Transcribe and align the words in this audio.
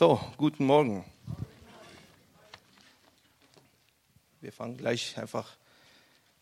So, 0.00 0.18
guten 0.38 0.64
Morgen. 0.64 1.04
Wir 4.40 4.50
fangen 4.50 4.78
gleich 4.78 5.18
einfach 5.18 5.58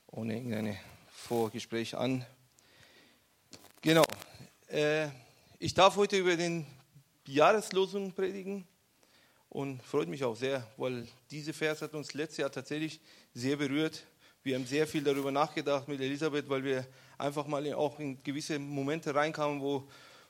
ohne 0.06 0.36
irgendein 0.36 0.78
Vorgespräch 1.10 1.96
an. 1.96 2.24
Genau. 3.82 4.04
Äh, 4.68 5.08
ich 5.58 5.74
darf 5.74 5.96
heute 5.96 6.18
über 6.18 6.36
den 6.36 6.66
Jahreslosung 7.26 8.12
predigen 8.12 8.64
und 9.48 9.82
freut 9.82 10.06
mich 10.06 10.22
auch 10.22 10.36
sehr, 10.36 10.64
weil 10.76 11.08
diese 11.32 11.52
Vers 11.52 11.82
hat 11.82 11.94
uns 11.94 12.14
letztes 12.14 12.36
Jahr 12.36 12.52
tatsächlich 12.52 13.00
sehr 13.34 13.56
berührt. 13.56 14.06
Wir 14.44 14.54
haben 14.54 14.66
sehr 14.66 14.86
viel 14.86 15.02
darüber 15.02 15.32
nachgedacht 15.32 15.88
mit 15.88 16.00
Elisabeth, 16.00 16.48
weil 16.48 16.62
wir 16.62 16.86
einfach 17.18 17.48
mal 17.48 17.74
auch 17.74 17.98
in 17.98 18.22
gewisse 18.22 18.60
Momente 18.60 19.12
reinkamen, 19.12 19.60
wo, 19.60 19.88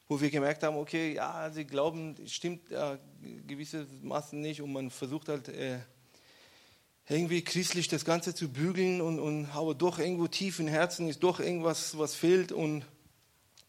wo 0.08 0.20
wir 0.20 0.30
gemerkt 0.30 0.62
haben, 0.62 0.76
okay, 0.76 1.14
ja, 1.14 1.50
sie 1.50 1.64
glauben, 1.64 2.16
stimmt 2.26 2.70
ja, 2.70 2.98
gewissermaßen 3.46 4.40
nicht. 4.40 4.62
Und 4.62 4.72
man 4.72 4.90
versucht 4.90 5.28
halt 5.28 5.48
äh, 5.48 5.78
irgendwie 7.08 7.42
christlich 7.42 7.88
das 7.88 8.04
Ganze 8.04 8.34
zu 8.34 8.48
bügeln 8.48 9.00
und, 9.00 9.18
und 9.18 9.46
aber 9.54 9.74
doch 9.74 9.98
irgendwo 9.98 10.26
tief 10.26 10.58
im 10.60 10.68
Herzen 10.68 11.08
ist 11.08 11.22
doch 11.22 11.40
irgendwas, 11.40 11.98
was 11.98 12.14
fehlt. 12.14 12.52
Und, 12.52 12.84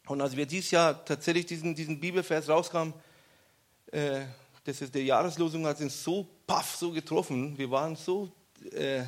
und 0.08 0.22
als 0.22 0.36
wir 0.38 0.46
dieses 0.46 0.72
Jahr 0.72 1.04
tatsächlich 1.04 1.46
diesen, 1.46 1.76
diesen 1.76 2.00
Bibelvers 2.00 2.48
rauskamen, 2.48 2.94
äh, 3.92 4.22
das 4.64 4.82
ist 4.82 4.96
der 4.96 5.04
Jahreslosung, 5.04 5.66
hat 5.66 5.82
uns 5.82 6.04
so 6.04 6.28
paff 6.48 6.76
so 6.76 6.92
getroffen, 6.92 7.58
wir 7.58 7.70
waren 7.72 7.96
so 7.96 8.32
äh, 8.72 9.04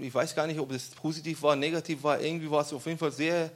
ich 0.00 0.14
weiß 0.14 0.34
gar 0.34 0.46
nicht, 0.46 0.58
ob 0.58 0.70
es 0.72 0.88
positiv 0.88 1.42
war, 1.42 1.56
negativ 1.56 2.02
war, 2.02 2.20
irgendwie 2.20 2.50
war 2.50 2.62
es 2.62 2.72
auf 2.72 2.86
jeden 2.86 2.98
Fall 2.98 3.12
sehr, 3.12 3.50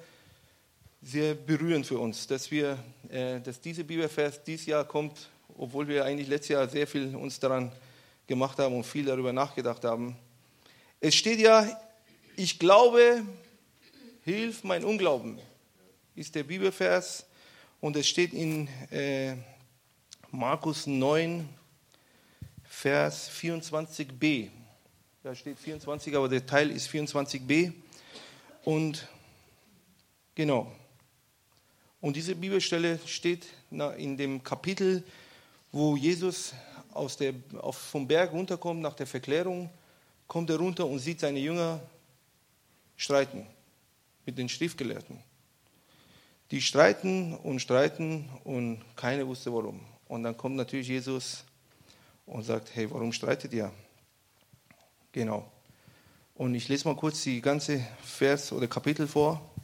sehr 1.03 1.35
berührend 1.35 1.87
für 1.87 1.99
uns, 1.99 2.27
dass 2.27 2.51
wir, 2.51 2.79
äh, 3.09 3.41
dass 3.41 3.61
diese 3.61 3.85
Bibelvers 3.85 4.43
dieses 4.43 4.67
Jahr 4.67 4.85
kommt, 4.85 5.29
obwohl 5.57 5.87
wir 5.89 6.05
eigentlich 6.05 6.29
letztes 6.29 6.49
Jahr 6.51 6.69
sehr 6.69 6.87
viel 6.87 7.15
uns 7.15 7.39
daran 7.39 7.71
gemacht 8.27 8.59
haben 8.59 8.75
und 8.75 8.85
viel 8.85 9.05
darüber 9.05 9.33
nachgedacht 9.33 9.85
haben. 9.85 10.17
Es 11.01 11.15
steht 11.15 11.39
ja, 11.39 11.67
ich 12.37 12.59
glaube, 12.59 13.25
hilf 14.25 14.65
mein 14.65 14.85
Unglauben, 14.85 15.39
ist 16.15 16.35
der 16.35 16.43
Bibelvers 16.43 17.27
und 17.81 17.97
es 17.97 18.09
steht 18.09 18.33
in 18.33 18.69
äh, 18.91 19.37
Markus 20.31 20.87
9, 20.87 21.49
Vers 22.65 23.31
24b. 23.31 24.51
Da 25.23 25.35
steht 25.35 25.59
24, 25.59 26.15
aber 26.15 26.29
der 26.29 26.45
Teil 26.45 26.71
ist 26.71 26.89
24b. 26.91 27.73
Und 28.65 29.09
genau. 30.35 30.71
Und 32.07 32.15
diese 32.15 32.37
Bibelstelle 32.37 33.01
steht 33.05 33.47
in 33.99 34.17
dem 34.17 34.41
Kapitel, 34.45 35.03
wo 35.73 35.97
Jesus 35.97 36.55
aus 36.93 37.17
der, 37.17 37.35
auf, 37.59 37.77
vom 37.77 38.07
Berg 38.07 38.31
runterkommt 38.31 38.81
nach 38.81 38.95
der 38.95 39.09
Verklärung, 39.09 39.69
kommt 40.29 40.49
er 40.51 40.57
runter 40.57 40.87
und 40.87 41.01
sieht 41.01 41.19
seine 41.19 41.41
Jünger 41.41 41.81
streiten 42.97 43.45
mit 44.25 44.39
den 44.39 44.49
Schriftgelehrten. 44.49 45.19
Die 46.53 46.63
streiten 46.63 47.35
und 47.39 47.59
streiten 47.59 48.29
und 48.45 48.85
keiner 48.95 49.27
wusste 49.27 49.53
warum. 49.53 49.81
Und 50.07 50.23
dann 50.23 50.37
kommt 50.37 50.55
natürlich 50.55 50.87
Jesus 50.87 51.43
und 52.25 52.45
sagt, 52.45 52.73
hey, 52.77 52.89
warum 52.89 53.13
streitet 53.13 53.53
ihr? 53.53 53.73
Genau. 55.11 55.51
Und 56.37 56.55
ich 56.55 56.69
lese 56.69 56.87
mal 56.87 56.95
kurz 56.95 57.25
die 57.25 57.41
ganze 57.41 57.85
Vers 58.01 58.53
oder 58.53 58.69
Kapitel 58.69 59.09
vor. 59.09 59.56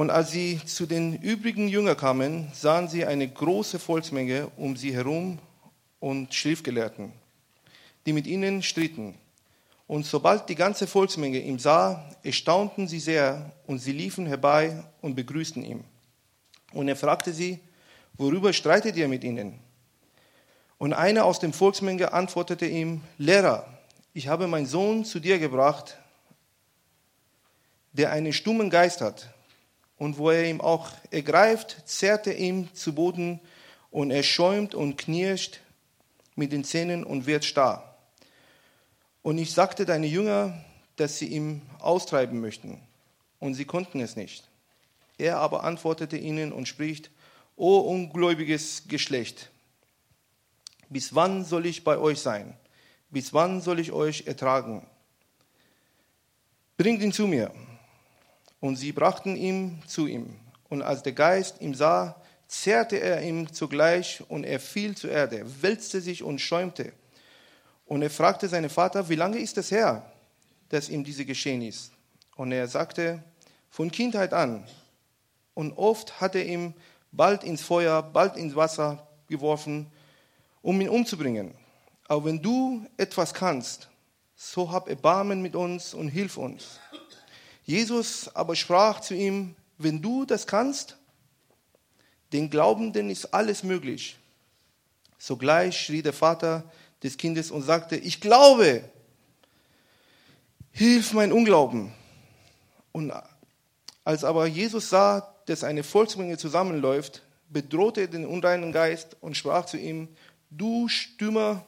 Und 0.00 0.08
als 0.08 0.30
sie 0.30 0.58
zu 0.64 0.86
den 0.86 1.18
übrigen 1.18 1.68
Jüngern 1.68 1.94
kamen, 1.94 2.50
sahen 2.54 2.88
sie 2.88 3.04
eine 3.04 3.28
große 3.28 3.78
Volksmenge 3.78 4.50
um 4.56 4.74
sie 4.74 4.94
herum 4.94 5.38
und 5.98 6.32
Schriftgelehrten, 6.32 7.12
die 8.06 8.14
mit 8.14 8.26
ihnen 8.26 8.62
stritten. 8.62 9.18
Und 9.86 10.06
sobald 10.06 10.48
die 10.48 10.54
ganze 10.54 10.86
Volksmenge 10.86 11.38
ihn 11.40 11.58
sah, 11.58 12.02
erstaunten 12.22 12.88
sie 12.88 12.98
sehr 12.98 13.52
und 13.66 13.80
sie 13.80 13.92
liefen 13.92 14.24
herbei 14.24 14.82
und 15.02 15.16
begrüßten 15.16 15.62
ihn. 15.62 15.84
Und 16.72 16.88
er 16.88 16.96
fragte 16.96 17.34
sie, 17.34 17.60
worüber 18.14 18.54
streitet 18.54 18.96
ihr 18.96 19.06
mit 19.06 19.22
ihnen? 19.22 19.60
Und 20.78 20.94
einer 20.94 21.26
aus 21.26 21.40
dem 21.40 21.52
Volksmenge 21.52 22.14
antwortete 22.14 22.64
ihm, 22.64 23.02
Lehrer, 23.18 23.66
ich 24.14 24.28
habe 24.28 24.46
meinen 24.46 24.64
Sohn 24.64 25.04
zu 25.04 25.20
dir 25.20 25.38
gebracht, 25.38 25.98
der 27.92 28.12
einen 28.12 28.32
stummen 28.32 28.70
Geist 28.70 29.02
hat. 29.02 29.28
Und 30.00 30.16
wo 30.16 30.30
er 30.30 30.48
ihm 30.48 30.60
auch 30.60 30.88
ergreift, 31.12 31.76
zerrt 31.84 32.26
er 32.26 32.36
ihm 32.36 32.74
zu 32.74 32.94
Boden 32.94 33.38
und 33.92 34.10
er 34.10 34.22
schäumt 34.22 34.74
und 34.74 34.96
knirscht 34.96 35.60
mit 36.34 36.50
den 36.50 36.64
Zähnen 36.64 37.04
und 37.04 37.26
wird 37.26 37.44
starr. 37.44 37.96
Und 39.22 39.38
ich 39.38 39.52
sagte 39.52 39.84
deine 39.84 40.06
Jünger, 40.06 40.64
dass 40.96 41.18
sie 41.18 41.26
ihn 41.26 41.62
austreiben 41.78 42.40
möchten. 42.40 42.80
Und 43.38 43.54
sie 43.54 43.66
konnten 43.66 44.00
es 44.00 44.16
nicht. 44.16 44.48
Er 45.18 45.36
aber 45.36 45.62
antwortete 45.62 46.16
ihnen 46.16 46.52
und 46.52 46.66
spricht, 46.66 47.10
O 47.54 47.78
ungläubiges 47.78 48.88
Geschlecht, 48.88 49.50
bis 50.88 51.14
wann 51.14 51.44
soll 51.44 51.66
ich 51.66 51.84
bei 51.84 51.98
euch 51.98 52.18
sein? 52.18 52.56
bis 53.10 53.34
wann 53.34 53.60
soll 53.60 53.80
ich 53.80 53.92
euch 53.92 54.26
ertragen? 54.26 54.86
Bringt 56.76 57.02
ihn 57.02 57.12
zu 57.12 57.26
mir. 57.26 57.52
Und 58.60 58.76
sie 58.76 58.92
brachten 58.92 59.36
ihn 59.36 59.82
zu 59.86 60.06
ihm. 60.06 60.36
Und 60.68 60.82
als 60.82 61.02
der 61.02 61.12
Geist 61.12 61.60
ihn 61.60 61.74
sah, 61.74 62.20
zerrte 62.46 63.00
er 63.00 63.22
ihm 63.22 63.52
zugleich 63.52 64.22
und 64.28 64.44
er 64.44 64.60
fiel 64.60 64.96
zur 64.96 65.10
Erde, 65.10 65.44
wälzte 65.62 66.00
sich 66.00 66.22
und 66.22 66.40
schäumte. 66.40 66.92
Und 67.86 68.02
er 68.02 68.10
fragte 68.10 68.48
seinen 68.48 68.70
Vater, 68.70 69.08
wie 69.08 69.16
lange 69.16 69.38
ist 69.38 69.58
es 69.58 69.70
her, 69.70 70.04
dass 70.68 70.88
ihm 70.88 71.04
diese 71.04 71.24
geschehen 71.24 71.62
ist? 71.62 71.92
Und 72.36 72.52
er 72.52 72.68
sagte, 72.68 73.22
von 73.70 73.90
Kindheit 73.90 74.32
an. 74.32 74.66
Und 75.54 75.72
oft 75.72 76.20
hat 76.20 76.34
er 76.34 76.44
ihn 76.44 76.74
bald 77.12 77.44
ins 77.44 77.62
Feuer, 77.62 78.02
bald 78.02 78.36
ins 78.36 78.54
Wasser 78.56 79.06
geworfen, 79.28 79.90
um 80.62 80.80
ihn 80.80 80.88
umzubringen. 80.88 81.54
Aber 82.06 82.24
wenn 82.24 82.42
du 82.42 82.86
etwas 82.96 83.32
kannst, 83.32 83.88
so 84.34 84.70
hab 84.70 84.88
Erbarmen 84.88 85.42
mit 85.42 85.54
uns 85.54 85.94
und 85.94 86.08
hilf 86.08 86.36
uns. 86.36 86.80
Jesus 87.70 88.28
aber 88.34 88.56
sprach 88.56 88.98
zu 88.98 89.14
ihm, 89.14 89.54
wenn 89.78 90.02
du 90.02 90.24
das 90.24 90.48
kannst, 90.48 90.96
den 92.32 92.50
Glaubenden 92.50 93.10
ist 93.10 93.32
alles 93.32 93.62
möglich. 93.62 94.16
Sogleich 95.18 95.80
schrie 95.80 96.02
der 96.02 96.12
Vater 96.12 96.64
des 97.04 97.16
Kindes 97.16 97.52
und 97.52 97.62
sagte, 97.62 97.94
ich 97.94 98.20
glaube, 98.20 98.82
hilf 100.72 101.12
mein 101.12 101.30
Unglauben. 101.30 101.92
Und 102.90 103.12
als 104.02 104.24
aber 104.24 104.48
Jesus 104.48 104.90
sah, 104.90 105.32
dass 105.46 105.62
eine 105.62 105.84
Volksmenge 105.84 106.38
zusammenläuft, 106.38 107.22
bedrohte 107.50 108.00
er 108.00 108.08
den 108.08 108.26
unreinen 108.26 108.72
Geist 108.72 109.16
und 109.20 109.36
sprach 109.36 109.66
zu 109.66 109.76
ihm, 109.76 110.08
du 110.50 110.88
Stümmer 110.88 111.64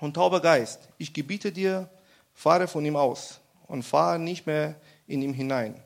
und 0.00 0.14
tauber 0.14 0.42
Geist, 0.42 0.80
ich 0.98 1.14
gebiete 1.14 1.50
dir, 1.50 1.88
fahre 2.34 2.68
von 2.68 2.84
ihm 2.84 2.96
aus 2.96 3.40
und 3.68 3.84
fahre 3.84 4.18
nicht 4.18 4.46
mehr 4.46 4.78
in 5.08 5.22
ihm 5.22 5.32
hinein. 5.32 5.82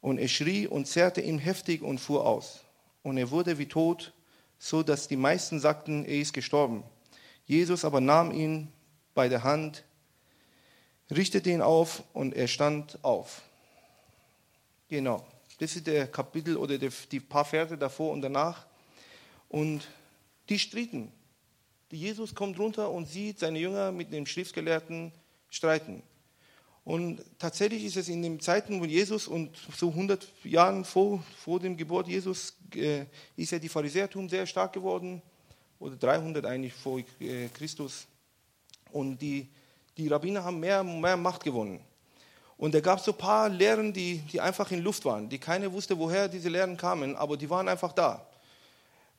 Und 0.00 0.18
er 0.18 0.28
schrie 0.28 0.66
und 0.66 0.86
zerrte 0.86 1.20
ihn 1.20 1.38
heftig 1.38 1.82
und 1.82 1.98
fuhr 1.98 2.24
aus. 2.24 2.64
Und 3.02 3.18
er 3.18 3.30
wurde 3.30 3.58
wie 3.58 3.66
tot, 3.66 4.14
so 4.58 4.82
dass 4.82 5.08
die 5.08 5.16
meisten 5.16 5.60
sagten, 5.60 6.04
er 6.04 6.16
ist 6.16 6.32
gestorben. 6.32 6.84
Jesus 7.44 7.84
aber 7.84 8.00
nahm 8.00 8.32
ihn 8.32 8.72
bei 9.14 9.28
der 9.28 9.44
Hand, 9.44 9.84
richtete 11.10 11.50
ihn 11.50 11.62
auf 11.62 12.02
und 12.12 12.34
er 12.34 12.48
stand 12.48 12.98
auf. 13.04 13.42
Genau, 14.88 15.26
das 15.58 15.76
ist 15.76 15.86
der 15.86 16.06
Kapitel 16.06 16.56
oder 16.56 16.78
die 16.78 17.20
paar 17.20 17.44
Verse 17.44 17.76
davor 17.76 18.12
und 18.12 18.22
danach. 18.22 18.66
Und 19.48 19.88
die 20.48 20.58
stritten. 20.58 21.12
Jesus 21.90 22.34
kommt 22.34 22.58
runter 22.58 22.90
und 22.90 23.06
sieht 23.06 23.38
seine 23.38 23.58
Jünger 23.58 23.92
mit 23.92 24.12
dem 24.12 24.26
Schriftgelehrten 24.26 25.12
streiten. 25.48 26.02
Und 26.86 27.20
tatsächlich 27.40 27.84
ist 27.84 27.96
es 27.96 28.08
in 28.08 28.22
den 28.22 28.38
Zeiten, 28.38 28.80
wo 28.80 28.84
Jesus 28.84 29.26
und 29.26 29.50
so 29.76 29.88
100 29.88 30.28
Jahren 30.44 30.84
vor, 30.84 31.20
vor 31.36 31.58
dem 31.58 31.76
Geburt 31.76 32.06
Jesus 32.06 32.54
äh, 32.76 33.06
ist 33.36 33.50
ja 33.50 33.58
die 33.58 33.68
Pharisäertum 33.68 34.28
sehr 34.28 34.46
stark 34.46 34.72
geworden, 34.72 35.20
oder 35.80 35.96
300 35.96 36.46
eigentlich 36.46 36.72
vor 36.72 37.00
äh, 37.18 37.48
Christus. 37.48 38.06
Und 38.92 39.18
die, 39.18 39.48
die 39.96 40.06
Rabbiner 40.06 40.44
haben 40.44 40.60
mehr, 40.60 40.84
mehr 40.84 41.16
Macht 41.16 41.42
gewonnen. 41.42 41.80
Und 42.56 42.72
da 42.72 42.78
gab 42.78 43.00
es 43.00 43.04
so 43.04 43.10
ein 43.10 43.18
paar 43.18 43.48
Lehren, 43.48 43.92
die, 43.92 44.18
die 44.32 44.40
einfach 44.40 44.70
in 44.70 44.80
Luft 44.80 45.04
waren, 45.04 45.28
die 45.28 45.38
keiner 45.38 45.72
wusste, 45.72 45.98
woher 45.98 46.28
diese 46.28 46.50
Lehren 46.50 46.76
kamen, 46.76 47.16
aber 47.16 47.36
die 47.36 47.50
waren 47.50 47.66
einfach 47.66 47.94
da. 47.94 48.24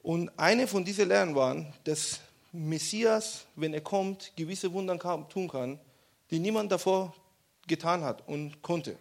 Und 0.01 0.31
eine 0.39 0.67
von 0.67 0.85
diesen 0.85 1.09
Lehren 1.09 1.35
waren, 1.35 1.73
dass 1.83 2.21
Messias, 2.53 3.45
wenn 3.57 3.73
er 3.73 3.81
kommt, 3.81 4.31
gewisse 4.37 4.71
Wunder 4.71 4.97
tun 5.27 5.49
kann, 5.49 5.81
die 6.31 6.39
niemand 6.39 6.71
davor 6.71 7.13
getan 7.67 8.03
hat 8.03 8.27
und 8.27 8.61
konnte. 8.61 8.97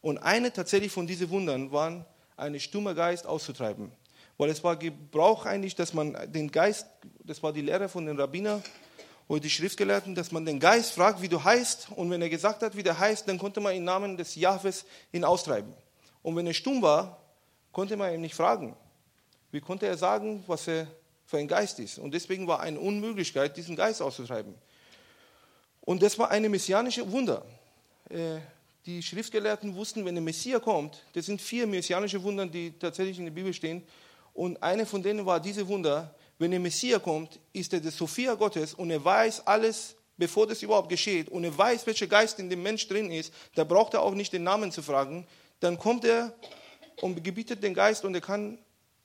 Und 0.00 0.18
eine 0.18 0.52
tatsächlich 0.52 0.92
von 0.92 1.06
diesen 1.06 1.30
Wundern 1.30 1.72
war, 1.72 2.06
einen 2.36 2.58
stummen 2.58 2.96
Geist 2.96 3.26
auszutreiben. 3.26 3.92
weil 4.40 4.48
es 4.48 4.64
war 4.64 4.74
Gebrauch 4.76 5.44
eigentlich, 5.44 5.74
dass 5.74 5.92
man 5.92 6.16
den 6.32 6.50
Geist, 6.50 6.86
das 7.22 7.42
war 7.42 7.52
die 7.52 7.60
Lehre 7.60 7.90
von 7.90 8.06
den 8.06 8.18
Rabbiner 8.18 8.62
oder 9.28 9.40
die 9.40 9.50
Schriftgelehrten, 9.50 10.14
dass 10.14 10.32
man 10.32 10.46
den 10.46 10.58
Geist 10.58 10.92
fragt, 10.92 11.20
wie 11.20 11.28
du 11.28 11.44
heißt, 11.44 11.88
und 11.94 12.10
wenn 12.10 12.22
er 12.22 12.30
gesagt 12.30 12.62
hat, 12.62 12.74
wie 12.74 12.82
der 12.82 12.98
heißt, 12.98 13.28
dann 13.28 13.38
konnte 13.38 13.60
man 13.60 13.76
im 13.76 13.84
Namen 13.84 14.16
des 14.16 14.34
Jahwes 14.36 14.86
ihn 15.12 15.24
austreiben. 15.24 15.74
Und 16.22 16.36
wenn 16.36 16.46
er 16.46 16.54
stumm 16.54 16.80
war, 16.80 17.18
konnte 17.70 17.98
man 17.98 18.14
ihn 18.14 18.22
nicht 18.22 18.34
fragen. 18.34 18.74
Wie 19.50 19.60
konnte 19.60 19.86
er 19.86 19.98
sagen, 19.98 20.42
was 20.46 20.66
er 20.66 20.86
für 21.26 21.36
ein 21.36 21.46
Geist 21.46 21.78
ist? 21.78 21.98
Und 21.98 22.14
deswegen 22.14 22.46
war 22.46 22.60
eine 22.60 22.80
Unmöglichkeit, 22.80 23.58
diesen 23.58 23.76
Geist 23.76 24.00
auszutreiben. 24.00 24.54
Und 25.82 26.02
das 26.02 26.18
war 26.18 26.30
eine 26.30 26.48
messianische 26.48 27.12
Wunder. 27.12 27.44
Äh, 28.10 28.40
die 28.86 29.02
Schriftgelehrten 29.02 29.74
wussten, 29.74 30.04
wenn 30.04 30.14
der 30.14 30.22
Messias 30.22 30.62
kommt, 30.62 31.04
das 31.12 31.26
sind 31.26 31.40
vier 31.40 31.66
messianische 31.66 32.22
Wunder, 32.22 32.46
die 32.46 32.72
tatsächlich 32.72 33.18
in 33.18 33.26
der 33.26 33.32
Bibel 33.32 33.52
stehen. 33.52 33.82
Und 34.32 34.62
eine 34.62 34.86
von 34.86 35.02
denen 35.02 35.26
war 35.26 35.38
diese 35.38 35.66
Wunder, 35.68 36.14
wenn 36.38 36.50
der 36.50 36.60
Messias 36.60 37.02
kommt, 37.02 37.38
ist 37.52 37.72
er 37.74 37.80
der 37.80 37.90
Sophia 37.90 38.34
Gottes 38.34 38.72
und 38.74 38.90
er 38.90 39.04
weiß 39.04 39.46
alles, 39.46 39.94
bevor 40.16 40.46
das 40.46 40.62
überhaupt 40.62 40.88
geschieht. 40.88 41.28
Und 41.28 41.44
er 41.44 41.56
weiß, 41.56 41.86
welcher 41.86 42.06
Geist 42.06 42.38
in 42.38 42.48
dem 42.48 42.62
Mensch 42.62 42.88
drin 42.88 43.10
ist. 43.10 43.32
Da 43.54 43.64
braucht 43.64 43.94
er 43.94 44.02
auch 44.02 44.14
nicht 44.14 44.32
den 44.32 44.44
Namen 44.44 44.72
zu 44.72 44.82
fragen. 44.82 45.26
Dann 45.60 45.78
kommt 45.78 46.04
er 46.04 46.34
und 47.02 47.22
gebietet 47.22 47.62
den 47.62 47.74
Geist 47.74 48.04
und 48.04 48.14
er 48.14 48.22
kann 48.22 48.58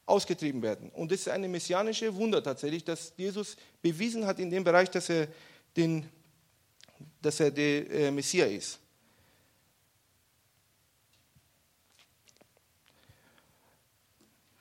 ausgetrieben 0.06 0.62
werden. 0.62 0.90
Und 0.92 1.12
das 1.12 1.22
ist 1.22 1.30
eine 1.30 1.48
messianische 1.48 2.16
Wunder 2.16 2.42
tatsächlich, 2.42 2.84
dass 2.84 3.12
Jesus 3.18 3.58
bewiesen 3.82 4.26
hat 4.26 4.40
in 4.40 4.50
dem 4.50 4.64
Bereich, 4.64 4.90
dass 4.90 5.10
er, 5.10 5.28
den, 5.76 6.06
dass 7.22 7.40
er 7.40 7.52
der 7.52 7.90
äh, 7.90 8.12
Messias 8.12 8.50
ist. 8.50 8.80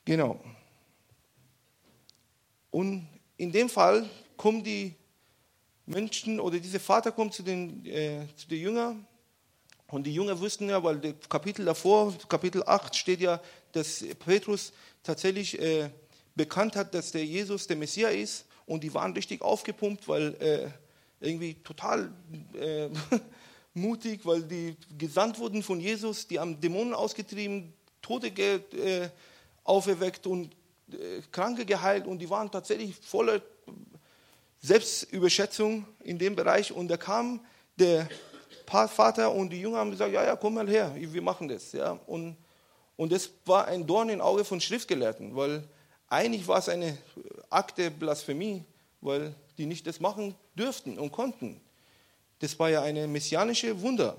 Genau. 0.04 0.38
Und 2.70 3.08
in 3.36 3.52
dem 3.52 3.68
Fall 3.68 4.08
kommen 4.36 4.62
die 4.62 4.94
Menschen 5.86 6.40
oder 6.40 6.58
dieser 6.58 6.80
Vater 6.80 7.12
kommt 7.12 7.34
zu 7.34 7.42
den, 7.42 7.84
äh, 7.86 8.26
zu 8.36 8.48
den 8.48 8.60
Jüngern 8.60 9.06
und 9.88 10.04
die 10.04 10.14
Jünger 10.14 10.38
wussten 10.40 10.68
ja, 10.68 10.82
weil 10.82 10.98
das 10.98 11.28
Kapitel 11.28 11.64
davor, 11.64 12.14
Kapitel 12.28 12.62
8 12.64 12.96
steht 12.96 13.20
ja, 13.20 13.40
dass 13.72 14.04
Petrus 14.18 14.72
tatsächlich 15.02 15.60
äh, 15.60 15.90
bekannt 16.34 16.74
hat, 16.76 16.94
dass 16.94 17.12
der 17.12 17.24
Jesus 17.24 17.66
der 17.66 17.76
Messias 17.76 18.14
ist 18.14 18.46
und 18.66 18.82
die 18.82 18.92
waren 18.92 19.12
richtig 19.12 19.42
aufgepumpt, 19.42 20.08
weil 20.08 20.34
äh, 20.40 20.70
irgendwie 21.20 21.54
total 21.54 22.12
äh, 22.58 22.88
mutig, 23.74 24.24
weil 24.24 24.42
die 24.42 24.76
gesandt 24.98 25.38
wurden 25.38 25.62
von 25.62 25.80
Jesus, 25.80 26.26
die 26.26 26.38
haben 26.38 26.60
Dämonen 26.60 26.94
ausgetrieben, 26.94 27.72
Tote 28.02 28.28
äh, 28.28 29.10
auferweckt 29.64 30.26
und 30.26 30.54
äh, 30.92 31.22
Kranke 31.32 31.64
geheilt 31.64 32.06
und 32.06 32.18
die 32.18 32.30
waren 32.30 32.50
tatsächlich 32.50 32.94
voller 32.96 33.40
Selbstüberschätzung 34.60 35.86
in 36.04 36.18
dem 36.18 36.36
Bereich 36.36 36.72
und 36.72 36.88
da 36.88 36.96
kam 36.96 37.40
der 37.76 38.08
Vater 38.66 39.32
und 39.32 39.50
die 39.50 39.60
Jünger 39.60 39.78
haben 39.78 39.90
gesagt, 39.90 40.12
ja, 40.12 40.24
ja, 40.24 40.36
komm 40.36 40.54
mal 40.54 40.68
her, 40.68 40.92
wir 40.96 41.22
machen 41.22 41.48
das. 41.48 41.72
Ja. 41.72 41.98
Und, 42.06 42.36
und 42.96 43.12
das 43.12 43.30
war 43.44 43.66
ein 43.66 43.86
Dorn 43.86 44.08
im 44.08 44.20
Auge 44.20 44.44
von 44.44 44.60
Schriftgelehrten, 44.60 45.36
weil 45.36 45.68
eigentlich 46.08 46.46
war 46.46 46.58
es 46.58 46.68
eine 46.68 46.96
Akte 47.50 47.90
Blasphemie, 47.90 48.64
weil 49.00 49.34
die 49.58 49.66
nicht 49.66 49.86
das 49.86 50.00
machen 50.00 50.34
dürften 50.54 50.98
und 50.98 51.12
konnten. 51.12 51.60
Das 52.38 52.58
war 52.58 52.70
ja 52.70 52.82
eine 52.82 53.06
messianische 53.06 53.80
Wunder. 53.80 54.16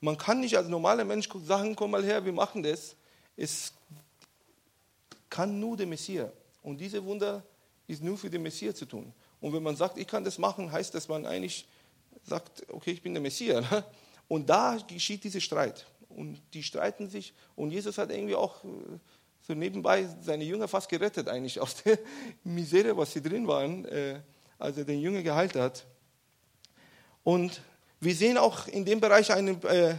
Man 0.00 0.16
kann 0.16 0.40
nicht 0.40 0.56
als 0.56 0.68
normaler 0.68 1.04
Mensch 1.04 1.28
sagen, 1.44 1.74
komm 1.74 1.92
mal 1.92 2.04
her, 2.04 2.24
wir 2.24 2.32
machen 2.32 2.62
das. 2.62 2.96
Es 3.36 3.72
kann 5.30 5.58
nur 5.58 5.76
der 5.76 5.86
Messias. 5.86 6.30
Und 6.62 6.80
diese 6.80 7.04
Wunder 7.04 7.42
ist 7.86 8.02
nur 8.02 8.16
für 8.16 8.30
den 8.30 8.42
Messias 8.42 8.76
zu 8.76 8.86
tun. 8.86 9.12
Und 9.40 9.52
wenn 9.52 9.62
man 9.62 9.76
sagt, 9.76 9.98
ich 9.98 10.06
kann 10.06 10.24
das 10.24 10.38
machen, 10.38 10.72
heißt 10.72 10.94
das, 10.94 11.08
man 11.08 11.26
eigentlich 11.26 11.68
sagt, 12.22 12.64
okay, 12.70 12.92
ich 12.92 13.02
bin 13.02 13.12
der 13.12 13.22
Messias. 13.22 13.70
Ne? 13.70 13.84
Und 14.28 14.48
da 14.48 14.78
geschieht 14.88 15.24
dieser 15.24 15.40
Streit. 15.40 15.86
Und 16.08 16.40
die 16.54 16.62
streiten 16.62 17.08
sich. 17.08 17.34
Und 17.56 17.70
Jesus 17.70 17.98
hat 17.98 18.10
irgendwie 18.10 18.34
auch 18.34 18.64
äh, 18.64 18.68
so 19.46 19.54
nebenbei 19.54 20.08
seine 20.22 20.44
Jünger 20.44 20.68
fast 20.68 20.88
gerettet, 20.88 21.28
eigentlich 21.28 21.60
aus 21.60 21.82
der 21.82 21.98
Misere, 22.44 22.96
was 22.96 23.12
sie 23.12 23.20
drin 23.20 23.46
waren, 23.46 23.84
äh, 23.84 24.20
als 24.58 24.78
er 24.78 24.84
den 24.84 25.00
Jünger 25.00 25.22
geheilt 25.22 25.54
hat. 25.56 25.84
Und 27.22 27.60
wir 28.00 28.14
sehen 28.14 28.38
auch 28.38 28.68
in 28.68 28.84
dem 28.84 29.00
Bereich 29.00 29.32
einen 29.32 29.62
äh, 29.64 29.96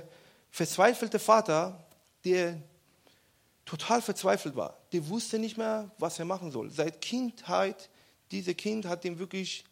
verzweifelten 0.49 1.19
Vater, 1.19 1.85
der 2.23 2.57
total 3.65 4.01
verzweifelt 4.01 4.55
war. 4.55 4.77
Der 4.93 5.07
wusste 5.09 5.39
nicht 5.39 5.57
mehr, 5.57 5.91
was 5.97 6.19
er 6.19 6.25
machen 6.25 6.51
soll. 6.51 6.69
Seit 6.69 7.01
Kindheit, 7.01 7.89
dieser 8.31 8.53
Kind 8.53 8.85
hat 8.85 9.03
ihn 9.05 9.19
wirklich 9.19 9.65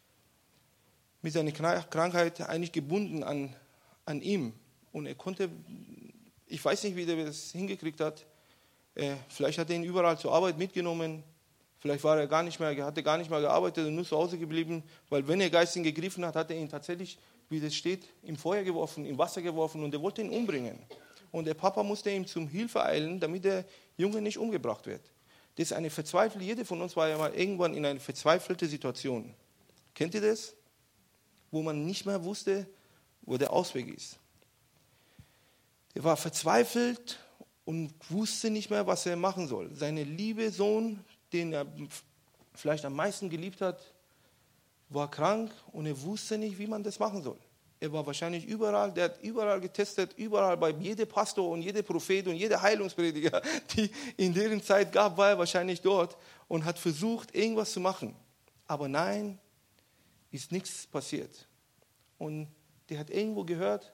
mit 1.21 1.33
seiner 1.33 1.51
Krankheit 1.51 2.41
eigentlich 2.41 2.71
gebunden 2.71 3.23
an, 3.23 3.55
an 4.05 4.21
ihm. 4.21 4.53
Und 4.91 5.05
er 5.05 5.15
konnte, 5.15 5.49
ich 6.47 6.63
weiß 6.63 6.83
nicht, 6.83 6.95
wie 6.95 7.05
er 7.05 7.25
das 7.25 7.51
hingekriegt 7.51 7.99
hat. 8.01 8.25
Äh, 8.95 9.15
vielleicht 9.29 9.57
hat 9.57 9.69
er 9.69 9.75
ihn 9.75 9.83
überall 9.83 10.17
zur 10.17 10.33
Arbeit 10.33 10.57
mitgenommen. 10.57 11.23
Vielleicht 11.79 12.03
war 12.03 12.17
er 12.17 12.27
gar 12.27 12.43
nicht 12.43 12.59
mehr, 12.59 12.85
hatte 12.85 13.03
gar 13.03 13.17
nicht 13.17 13.29
mehr 13.29 13.41
gearbeitet 13.41 13.87
und 13.87 13.95
nur 13.95 14.05
zu 14.05 14.17
Hause 14.17 14.37
geblieben, 14.37 14.83
weil 15.09 15.27
wenn 15.27 15.41
er 15.41 15.49
Geist 15.49 15.75
ihn 15.75 15.83
gegriffen 15.83 16.25
hat, 16.25 16.35
hat 16.35 16.49
er 16.49 16.57
ihn 16.57 16.69
tatsächlich, 16.69 17.17
wie 17.49 17.59
das 17.59 17.75
steht, 17.75 18.07
im 18.23 18.37
Feuer 18.37 18.63
geworfen, 18.63 19.05
im 19.05 19.17
Wasser 19.17 19.41
geworfen 19.41 19.83
und 19.83 19.93
er 19.93 20.01
wollte 20.01 20.21
ihn 20.21 20.29
umbringen. 20.29 20.79
Und 21.31 21.45
der 21.45 21.55
Papa 21.55 21.83
musste 21.83 22.11
ihm 22.11 22.25
zum 22.25 22.47
Hilfe 22.47 22.83
eilen, 22.83 23.19
damit 23.19 23.43
der 23.43 23.65
Junge 23.97 24.21
nicht 24.21 24.37
umgebracht 24.37 24.85
wird. 24.85 25.01
Das 25.55 25.67
ist 25.67 25.73
eine 25.73 25.89
verzweifelte, 25.89 26.45
jeder 26.45 26.65
von 26.65 26.81
uns 26.81 26.95
war 26.95 27.07
ja 27.07 27.17
mal 27.17 27.33
irgendwann 27.33 27.75
in 27.75 27.85
einer 27.85 27.99
verzweifelten 27.99 28.67
Situation. 28.67 29.33
Kennt 29.93 30.15
ihr 30.15 30.21
das? 30.21 30.55
Wo 31.51 31.61
man 31.61 31.85
nicht 31.85 32.05
mehr 32.05 32.23
wusste, 32.23 32.67
wo 33.21 33.37
der 33.37 33.53
Ausweg 33.53 33.87
ist. 33.95 34.17
Er 35.93 36.03
war 36.03 36.17
verzweifelt 36.17 37.19
und 37.65 37.93
wusste 38.09 38.49
nicht 38.49 38.69
mehr, 38.69 38.87
was 38.87 39.05
er 39.05 39.15
machen 39.15 39.47
soll. 39.47 39.73
Seine 39.75 40.03
liebe 40.03 40.51
Sohn, 40.51 41.03
den 41.31 41.53
er 41.53 41.67
vielleicht 42.55 42.85
am 42.85 42.95
meisten 42.95 43.29
geliebt 43.29 43.61
hat, 43.61 43.93
war 44.89 45.09
krank 45.09 45.51
und 45.71 45.85
er 45.85 46.01
wusste 46.01 46.37
nicht, 46.37 46.57
wie 46.57 46.67
man 46.67 46.83
das 46.83 46.99
machen 46.99 47.21
soll. 47.21 47.37
Er 47.83 47.91
war 47.91 48.05
wahrscheinlich 48.05 48.45
überall, 48.45 48.93
der 48.93 49.03
hat 49.03 49.21
überall 49.21 49.59
getestet, 49.59 50.13
überall 50.13 50.55
bei 50.55 50.69
jedem 50.69 51.05
Pastor 51.05 51.49
und 51.49 51.61
jedem 51.61 51.83
Prophet 51.83 52.25
und 52.27 52.37
jeder 52.37 52.61
Heilungsprediger, 52.61 53.41
die 53.75 53.91
in 54.15 54.33
deren 54.33 54.63
Zeit 54.63 54.93
gab, 54.93 55.17
war 55.17 55.31
er 55.31 55.37
wahrscheinlich 55.37 55.81
dort 55.81 56.15
und 56.47 56.63
hat 56.63 56.79
versucht, 56.79 57.35
irgendwas 57.35 57.73
zu 57.73 57.81
machen. 57.81 58.15
Aber 58.67 58.87
nein, 58.87 59.37
ist 60.31 60.53
nichts 60.53 60.87
passiert. 60.87 61.45
Und 62.17 62.47
der 62.87 62.99
hat 62.99 63.09
irgendwo 63.09 63.43
gehört, 63.43 63.91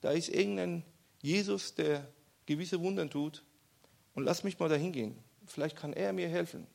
da 0.00 0.12
ist 0.12 0.28
irgendein 0.28 0.84
Jesus, 1.20 1.74
der 1.74 2.06
gewisse 2.46 2.80
Wunder 2.80 3.10
tut. 3.10 3.42
Und 4.14 4.22
lass 4.22 4.44
mich 4.44 4.60
mal 4.60 4.68
dahin 4.68 4.92
gehen. 4.92 5.18
Vielleicht 5.46 5.76
kann 5.76 5.92
er 5.92 6.12
mir 6.12 6.28
helfen. 6.28 6.68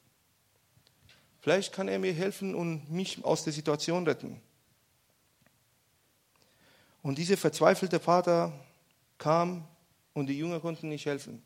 Vielleicht 1.39 1.71
kann 1.71 1.87
er 1.87 1.99
mir 1.99 2.11
helfen 2.11 2.53
und 2.53 2.91
mich 2.91 3.23
aus 3.23 3.45
der 3.45 3.53
Situation 3.53 4.05
retten. 4.05 4.41
Und 7.01 7.17
dieser 7.17 7.37
verzweifelte 7.37 7.99
Vater 7.99 8.53
kam 9.17 9.67
und 10.13 10.27
die 10.27 10.37
Jünger 10.37 10.59
konnten 10.59 10.89
nicht 10.89 11.05
helfen. 11.05 11.43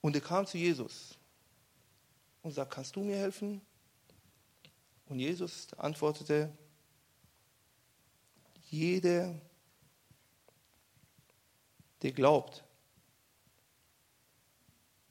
Und 0.00 0.14
er 0.14 0.20
kam 0.20 0.46
zu 0.46 0.58
Jesus 0.58 1.18
und 2.42 2.52
sagte, 2.52 2.74
kannst 2.74 2.94
du 2.94 3.00
mir 3.00 3.16
helfen? 3.16 3.62
Und 5.06 5.18
Jesus 5.18 5.72
antwortete, 5.74 6.52
jeder, 8.70 9.34
der 12.02 12.12
glaubt, 12.12 12.64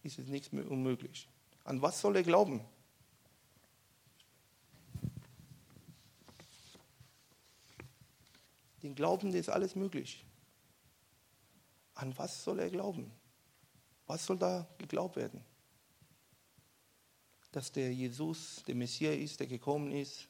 ist 0.04 0.20
es 0.20 0.28
nichts 0.28 0.52
mehr 0.52 0.70
unmöglich. 0.70 1.28
An 1.64 1.82
was 1.82 2.02
soll 2.02 2.16
er 2.16 2.24
glauben? 2.24 2.62
Den 8.82 8.96
Glauben 8.96 9.34
ist 9.34 9.50
alles 9.50 9.76
möglich. 9.76 10.26
An 11.96 12.18
was 12.18 12.44
soll 12.44 12.60
er 12.60 12.70
glauben? 12.70 13.12
Was 14.08 14.26
soll 14.26 14.38
da 14.38 14.68
geglaubt 14.78 15.16
werden? 15.16 15.42
Dass 17.54 17.72
der 17.72 17.94
Jesus 17.94 18.64
der 18.68 18.76
Messias 18.76 19.16
ist, 19.16 19.40
der 19.40 19.48
gekommen 19.48 19.92
ist, 19.92 20.28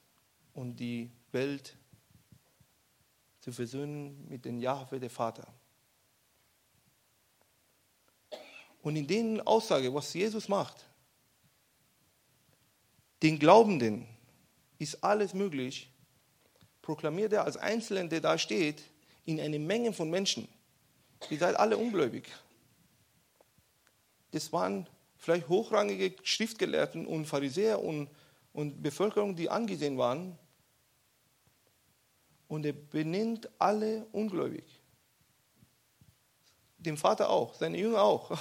um 0.53 0.75
die 0.75 1.09
Welt 1.31 1.75
zu 3.39 3.51
versöhnen 3.51 4.27
mit 4.29 4.45
dem 4.45 4.59
Jahwe, 4.59 4.99
der 4.99 5.09
Vater. 5.09 5.51
Und 8.83 8.95
in 8.95 9.07
den 9.07 9.41
Aussagen, 9.41 9.93
was 9.93 10.13
Jesus 10.13 10.47
macht, 10.47 10.85
den 13.23 13.39
Glaubenden 13.39 14.05
ist 14.79 15.03
alles 15.03 15.33
möglich, 15.33 15.89
proklamiert 16.81 17.31
er 17.31 17.45
als 17.45 17.55
Einzelner, 17.55 18.03
der 18.09 18.19
da 18.19 18.37
steht, 18.37 18.83
in 19.25 19.39
eine 19.39 19.57
Menge 19.57 19.93
von 19.93 20.09
Menschen. 20.09 20.47
Ihr 21.29 21.37
seid 21.39 21.55
alle 21.55 21.77
ungläubig. 21.77 22.25
Das 24.31 24.51
waren 24.51 24.87
vielleicht 25.15 25.47
hochrangige 25.47 26.15
Schriftgelehrten 26.23 27.05
und 27.05 27.25
Pharisäer 27.25 27.81
und, 27.81 28.09
und 28.51 28.83
Bevölkerung, 28.83 29.37
die 29.37 29.49
angesehen 29.49 29.97
waren. 29.97 30.37
Und 32.49 32.65
er 32.65 32.73
benennt 32.73 33.49
alle 33.57 34.05
ungläubig. 34.11 34.65
Den 36.77 36.97
Vater 36.97 37.29
auch, 37.29 37.53
seine 37.55 37.77
Jünger 37.77 38.01
auch. 38.01 38.31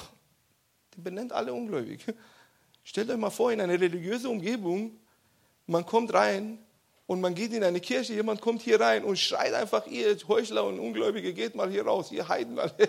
Der 0.97 1.03
benennt 1.03 1.33
alle 1.33 1.55
ungläubig. 1.55 2.05
Stellt 2.85 3.11
euch 3.11 3.17
mal 3.17 3.31
vor, 3.31 3.53
in 3.53 3.61
eine 3.61 3.81
religiöse 3.81 4.29
Umgebung, 4.29 4.99
man 5.67 5.87
kommt 5.87 6.13
rein 6.13 6.59
und 7.07 7.21
man 7.21 7.35
geht 7.35 7.53
in 7.53 7.63
eine 7.63 7.81
Kirche, 7.81 8.15
jemand 8.15 8.41
kommt 8.41 8.63
hier 8.63 8.81
rein 8.81 9.05
und 9.05 9.19
schreit 9.19 9.55
einfach, 9.55 9.87
ihr 9.87 10.17
Heuchler 10.29 10.65
und 10.65 10.79
Ungläubige, 10.79 11.33
geht 11.33 11.55
mal 11.55 11.71
hier 11.71 11.87
raus, 11.87 12.11
ihr 12.11 12.29
Heiden 12.29 12.59
alle. 12.59 12.89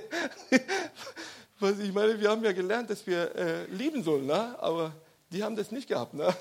Was 1.59 1.79
ich 1.79 1.93
meine, 1.93 2.19
wir 2.19 2.29
haben 2.29 2.43
ja 2.43 2.51
gelernt, 2.51 2.89
dass 2.89 3.05
wir 3.05 3.35
äh, 3.35 3.65
lieben 3.65 4.03
sollen, 4.03 4.25
ne? 4.25 4.55
aber 4.59 4.91
die 5.31 5.43
haben 5.43 5.55
das 5.55 5.71
nicht 5.71 5.87
gehabt. 5.87 6.13
Ne? 6.13 6.33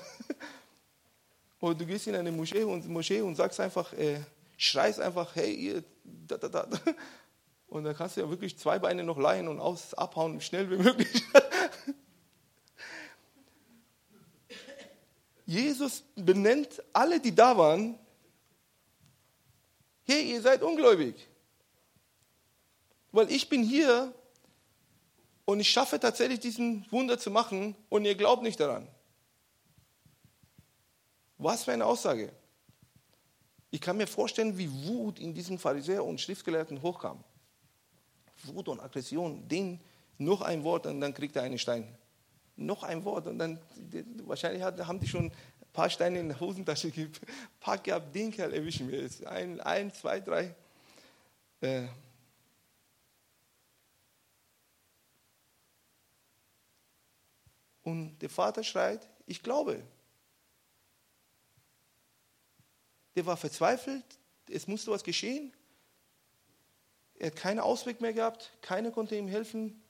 Und 1.59 1.79
du 1.79 1.85
gehst 1.85 2.07
in 2.07 2.15
eine 2.15 2.29
Moschee 2.29 2.65
und, 2.65 2.89
Moschee 2.89 3.21
und 3.21 3.35
sagst 3.35 3.57
einfach, 3.61 3.93
äh, 3.93 4.19
schreist 4.57 4.99
einfach, 4.99 5.33
hey, 5.33 5.53
ihr, 5.53 5.83
da, 6.03 6.35
da, 6.35 6.49
da. 6.49 6.67
Und 7.67 7.85
dann 7.85 7.95
kannst 7.95 8.17
du 8.17 8.21
ja 8.21 8.29
wirklich 8.29 8.59
zwei 8.59 8.79
Beine 8.79 9.01
noch 9.01 9.17
leihen 9.17 9.47
und 9.47 9.61
aus, 9.61 9.93
abhauen, 9.93 10.41
schnell 10.41 10.69
wie 10.69 10.75
möglich. 10.75 11.23
Jesus 15.53 16.03
benennt 16.15 16.81
alle, 16.93 17.19
die 17.19 17.33
da 17.33 17.55
waren, 17.55 17.99
hey, 20.03 20.31
ihr 20.31 20.41
seid 20.41 20.63
ungläubig. 20.63 21.27
Weil 23.11 23.31
ich 23.31 23.47
bin 23.49 23.61
hier 23.61 24.11
und 25.45 25.59
ich 25.59 25.69
schaffe 25.69 25.99
tatsächlich 25.99 26.39
diesen 26.39 26.87
Wunder 26.89 27.19
zu 27.19 27.29
machen 27.29 27.75
und 27.89 28.03
ihr 28.05 28.15
glaubt 28.15 28.41
nicht 28.41 28.59
daran. 28.59 28.87
Was 31.37 31.65
für 31.65 31.73
eine 31.73 31.85
Aussage. 31.85 32.33
Ich 33.69 33.79
kann 33.79 33.97
mir 33.97 34.07
vorstellen, 34.07 34.57
wie 34.57 34.71
Wut 34.87 35.19
in 35.19 35.35
diesen 35.35 35.59
Pharisäer 35.59 36.03
und 36.03 36.19
Schriftgelehrten 36.19 36.81
hochkam. 36.81 37.23
Wut 38.45 38.69
und 38.69 38.79
Aggression, 38.79 39.47
den 39.47 39.79
noch 40.17 40.41
ein 40.41 40.63
Wort 40.63 40.87
und 40.87 40.99
dann 40.99 41.13
kriegt 41.13 41.35
er 41.35 41.43
einen 41.43 41.59
Stein 41.59 41.95
noch 42.55 42.83
ein 42.83 43.03
Wort 43.03 43.27
und 43.27 43.39
dann, 43.39 43.59
wahrscheinlich 44.23 44.63
haben 44.63 44.99
die 44.99 45.07
schon 45.07 45.25
ein 45.25 45.71
paar 45.73 45.89
Steine 45.89 46.19
in 46.19 46.29
der 46.29 46.39
Hosentasche 46.39 46.91
gepackt 46.91 47.83
gehabt, 47.85 48.13
den 48.15 48.31
Kerl 48.31 48.53
erwischen 48.53 48.89
wir 48.91 49.01
jetzt. 49.01 49.25
Ein, 49.25 49.59
ein 49.61 49.93
zwei, 49.93 50.19
drei. 50.19 50.55
Äh. 51.61 51.87
Und 57.83 58.17
der 58.19 58.29
Vater 58.29 58.63
schreit, 58.63 59.07
ich 59.25 59.41
glaube. 59.41 59.83
Der 63.15 63.25
war 63.25 63.37
verzweifelt, 63.37 64.05
es 64.49 64.67
musste 64.67 64.91
was 64.91 65.03
geschehen. 65.03 65.53
Er 67.19 67.27
hat 67.27 67.35
keinen 67.35 67.59
Ausweg 67.59 68.01
mehr 68.01 68.13
gehabt, 68.13 68.51
keiner 68.61 68.91
konnte 68.91 69.15
ihm 69.15 69.27
helfen 69.27 69.82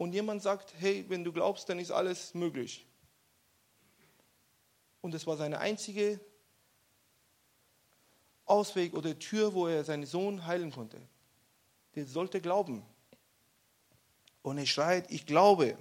und 0.00 0.14
jemand 0.14 0.40
sagt, 0.40 0.72
hey, 0.78 1.04
wenn 1.08 1.24
du 1.24 1.30
glaubst, 1.30 1.68
dann 1.68 1.78
ist 1.78 1.90
alles 1.90 2.32
möglich. 2.32 2.86
Und 5.02 5.14
es 5.14 5.26
war 5.26 5.36
seine 5.36 5.58
einzige 5.58 6.18
Ausweg 8.46 8.94
oder 8.94 9.18
Tür, 9.18 9.52
wo 9.52 9.66
er 9.66 9.84
seinen 9.84 10.06
Sohn 10.06 10.46
heilen 10.46 10.72
konnte. 10.72 10.96
Der 11.96 12.06
sollte 12.06 12.40
glauben. 12.40 12.82
Und 14.40 14.56
er 14.56 14.64
schreit, 14.64 15.10
ich 15.10 15.26
glaube. 15.26 15.76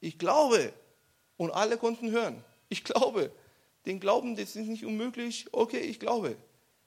Ich 0.00 0.18
glaube. 0.18 0.72
Und 1.36 1.50
alle 1.50 1.76
konnten 1.76 2.10
hören. 2.10 2.42
Ich 2.70 2.82
glaube. 2.82 3.30
Den 3.84 4.00
Glauben, 4.00 4.36
das 4.36 4.56
ist 4.56 4.68
nicht 4.68 4.86
unmöglich. 4.86 5.48
Okay, 5.52 5.80
ich 5.80 6.00
glaube. 6.00 6.34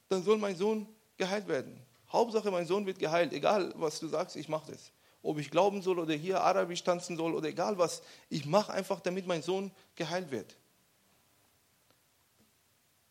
Dann 0.09 0.23
soll 0.23 0.39
mein 0.39 0.55
Sohn 0.55 0.87
geheilt 1.17 1.47
werden. 1.47 1.79
Hauptsache, 2.11 2.49
mein 2.49 2.65
Sohn 2.65 2.87
wird 2.87 2.97
geheilt. 2.97 3.31
Egal, 3.31 3.71
was 3.75 3.99
du 3.99 4.07
sagst, 4.07 4.35
ich 4.35 4.49
mache 4.49 4.71
das 4.71 4.92
ob 5.23 5.39
ich 5.39 5.49
glauben 5.49 5.81
soll 5.81 5.99
oder 5.99 6.13
hier 6.13 6.41
Arabisch 6.41 6.83
tanzen 6.83 7.17
soll 7.17 7.33
oder 7.33 7.47
egal 7.47 7.77
was. 7.77 8.03
Ich 8.29 8.45
mache 8.45 8.73
einfach, 8.73 8.99
damit 8.99 9.25
mein 9.25 9.41
Sohn 9.41 9.71
geheilt 9.95 10.29
wird. 10.29 10.55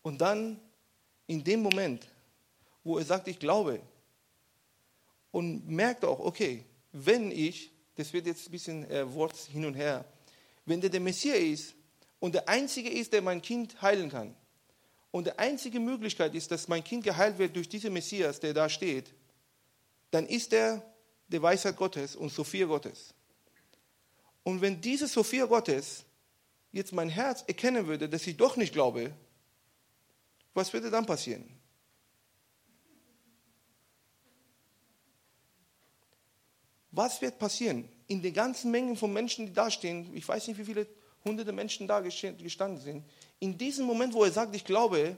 Und 0.03 0.21
dann, 0.21 0.61
in 1.27 1.43
dem 1.43 1.63
Moment, 1.63 2.07
wo 2.85 2.99
er 2.99 3.05
sagt, 3.05 3.29
ich 3.29 3.39
glaube, 3.39 3.81
und 5.31 5.67
merkt 5.69 6.05
auch, 6.05 6.21
okay, 6.21 6.65
wenn 6.93 7.31
ich, 7.31 7.71
das 7.95 8.13
wird 8.13 8.27
jetzt 8.27 8.47
ein 8.47 8.53
bisschen 8.53 8.91
äh, 8.91 9.13
Wort 9.15 9.37
hin 9.37 9.65
und 9.65 9.75
her, 9.75 10.05
wenn 10.67 10.81
der 10.81 10.91
der 10.91 11.01
Messias 11.01 11.39
ist 11.39 11.75
und 12.21 12.35
der 12.35 12.49
Einzige 12.49 12.91
ist, 12.91 13.13
der 13.13 13.23
mein 13.23 13.41
Kind 13.41 13.81
heilen 13.81 14.11
kann, 14.11 14.35
und 15.11 15.27
die 15.27 15.39
einzige 15.39 15.79
Möglichkeit 15.79 16.35
ist, 16.35 16.51
dass 16.51 16.69
mein 16.69 16.83
Kind 16.83 17.05
geheilt 17.05 17.39
wird 17.39 17.55
durch 17.55 17.69
diesen 17.69 17.93
Messias, 17.93 18.41
der 18.41 18.55
da 18.55 18.69
steht, 18.69 19.13
dann 20.11 20.27
ist 20.27 20.53
er 20.55 20.83
der 21.33 21.43
Weisheit 21.43 21.77
Gottes 21.77 22.15
und 22.15 22.31
Sophia 22.31 22.67
Gottes. 22.67 23.15
Und 24.43 24.61
wenn 24.61 24.81
diese 24.81 25.07
Sophia 25.07 25.47
Gottes 25.47 26.05
jetzt 26.73 26.93
mein 26.93 27.09
Herz 27.09 27.45
erkennen 27.47 27.87
würde, 27.87 28.09
dass 28.09 28.27
ich 28.27 28.37
doch 28.37 28.57
nicht 28.57 28.73
glaube, 28.73 29.13
was 30.55 30.73
würde 30.73 30.91
dann 30.91 31.07
passieren? 31.07 31.49
Was 36.91 37.23
wird 37.23 37.39
passieren? 37.39 37.89
In 38.07 38.21
den 38.21 38.35
ganzen 38.35 38.71
Mengen 38.71 38.97
von 38.97 39.13
Menschen, 39.13 39.47
die 39.47 39.53
da 39.53 39.71
stehen, 39.71 40.15
ich 40.15 40.29
weiß 40.29 40.47
nicht, 40.49 40.59
wie 40.59 40.65
viele 40.65 40.87
hunderte 41.25 41.53
Menschen 41.53 41.89
da 41.89 42.01
gestanden 42.01 42.81
sind, 42.81 43.05
in 43.39 43.57
diesem 43.57 43.87
Moment, 43.87 44.13
wo 44.13 44.25
er 44.25 44.33
sagt, 44.33 44.55
ich 44.55 44.65
glaube, 44.65 45.17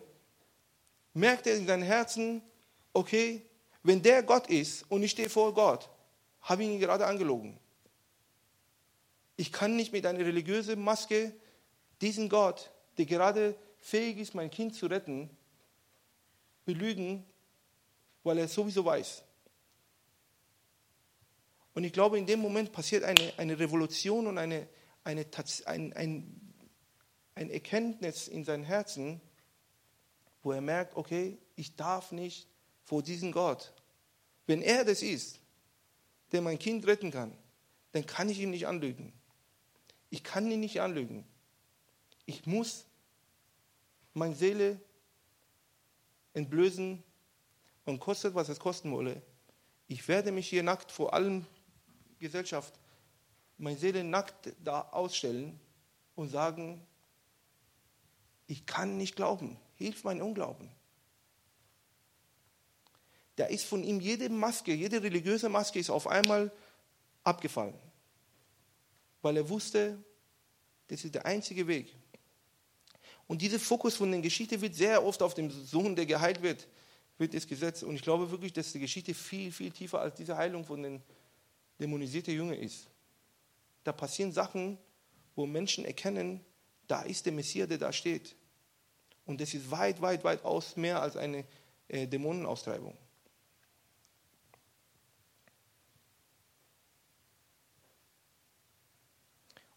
merkt 1.15 1.47
er 1.47 1.57
in 1.57 1.67
seinem 1.67 1.83
Herzen, 1.83 2.43
okay, 2.93 3.43
wenn 3.83 4.01
der 4.03 4.23
Gott 4.23 4.49
ist 4.49 4.85
und 4.89 5.03
ich 5.03 5.11
stehe 5.11 5.29
vor 5.29 5.53
Gott, 5.53 5.89
habe 6.45 6.63
ihn 6.63 6.79
gerade 6.79 7.07
angelogen. 7.07 7.59
Ich 9.37 9.51
kann 9.51 9.75
nicht 9.77 9.93
mit 9.93 10.07
einer 10.07 10.21
religiösen 10.21 10.81
Maske 10.81 11.35
diesen 12.01 12.29
Gott, 12.29 12.71
der 12.99 13.07
gerade 13.07 13.57
fähig 13.79 14.19
ist, 14.19 14.35
mein 14.35 14.51
Kind 14.51 14.75
zu 14.77 14.87
retten, 14.87 15.29
belügen, 16.65 17.25
weil 18.23 18.39
er 18.39 18.49
sowieso 18.49 18.85
weiß. 18.85 19.23
Und 21.75 21.83
ich 21.85 21.93
glaube, 21.93 22.19
in 22.19 22.27
dem 22.27 22.41
Moment 22.41 22.73
passiert 22.73 23.03
eine, 23.03 23.33
eine 23.37 23.59
Revolution 23.59 24.27
und 24.27 24.39
eine, 24.39 24.69
eine, 25.03 25.27
ein, 25.67 25.93
ein, 25.95 26.55
ein 27.35 27.51
Erkenntnis 27.51 28.29
in 28.29 28.45
seinem 28.45 28.65
Herzen, 28.65 29.21
wo 30.43 30.53
er 30.53 30.61
merkt, 30.61 30.97
okay, 30.97 31.39
ich 31.57 31.75
darf 31.75 32.13
nicht 32.13 32.49
vor 32.85 33.03
diesem 33.03 33.33
Gott. 33.33 33.73
Wenn 34.47 34.63
er 34.63 34.85
das 34.85 35.03
ist, 35.03 35.41
der 36.35 36.43
mein 36.43 36.59
Kind 36.59 36.85
retten 36.89 37.13
kann, 37.13 37.33
dann 37.93 38.05
kann 38.05 38.29
ich 38.29 38.41
ihn 38.41 38.51
nicht 38.51 38.67
anlügen. 38.67 39.13
Ich 40.11 40.25
kann 40.25 40.51
ihn 40.51 40.59
nicht 40.59 40.81
anlügen. 40.81 41.25
Ich 42.27 42.45
muss 42.45 42.87
meine 44.15 44.35
Seele 44.35 44.81
entblößen 46.33 47.01
und 47.85 48.01
kostet, 48.01 48.35
was 48.35 48.49
es 48.49 48.59
kosten 48.59 48.91
wolle. 48.91 49.23
Ich 49.87 50.09
werde 50.09 50.33
mich 50.33 50.49
hier 50.49 50.65
nackt 50.65 50.91
vor 50.91 51.15
allem 51.15 51.47
Gesellschaft, 52.19 52.75
meine 53.57 53.79
Seele 53.79 54.03
nackt 54.03 54.53
da 54.65 54.89
ausstellen 54.91 55.61
und 56.17 56.31
sagen, 56.31 56.85
ich 58.49 58.67
kann 58.67 58.97
nicht 58.97 59.15
glauben, 59.15 59.57
hilf 59.77 60.03
mein 60.03 60.21
Unglauben 60.21 60.69
da 63.37 63.47
ist 63.47 63.65
von 63.65 63.83
ihm 63.83 64.01
jede 64.01 64.29
Maske, 64.29 64.73
jede 64.73 65.03
religiöse 65.03 65.49
Maske 65.49 65.79
ist 65.79 65.91
auf 65.91 66.07
einmal 66.07 66.53
abgefallen. 67.23 67.75
Weil 69.23 69.37
er 69.39 69.49
wusste, 69.49 69.99
das 70.89 71.05
ist 71.05 71.15
der 71.15 71.27
einzige 71.27 71.67
Weg. 71.67 71.95
Und 73.27 73.41
dieser 73.41 73.59
Fokus 73.59 73.97
von 73.97 74.11
der 74.13 74.21
Geschichte 74.21 74.61
wird 74.61 74.75
sehr 74.75 75.05
oft 75.05 75.23
auf 75.23 75.35
den 75.35 75.51
Sohn, 75.51 75.97
der 75.97 76.07
geheilt 76.07 76.43
wird, 76.43 76.69
wird 77.19 77.35
es 77.35 77.47
gesetzt. 77.47 77.83
Und 77.83 77.95
ich 77.95 78.03
glaube 78.03 78.31
wirklich, 78.31 78.53
dass 78.53 78.73
die 78.73 78.81
Geschichte 78.81 79.15
viel, 79.15 79.51
viel 79.51 79.71
tiefer 79.71 80.01
als 80.01 80.15
diese 80.15 80.37
Heilung 80.37 80.65
von 80.65 80.83
den 80.83 81.03
dämonisierten 81.81 82.35
Jüngern 82.35 82.59
ist. 82.59 82.89
Da 83.83 83.93
passieren 83.93 84.33
Sachen, 84.33 84.79
wo 85.35 85.47
Menschen 85.47 85.85
erkennen, 85.85 86.41
da 86.87 87.03
ist 87.03 87.25
der 87.27 87.33
Messias, 87.33 87.69
der 87.69 87.79
da 87.79 87.93
steht. 87.93 88.37
Und 89.27 89.41
das 89.41 89.55
ist 89.55 89.71
weit, 89.71 90.01
weit, 90.03 90.23
weit 90.23 90.45
aus 90.45 90.77
mehr 90.77 91.01
als 91.01 91.17
eine 91.17 91.45
äh, 91.89 92.07
Dämonenaustreibung. 92.07 92.97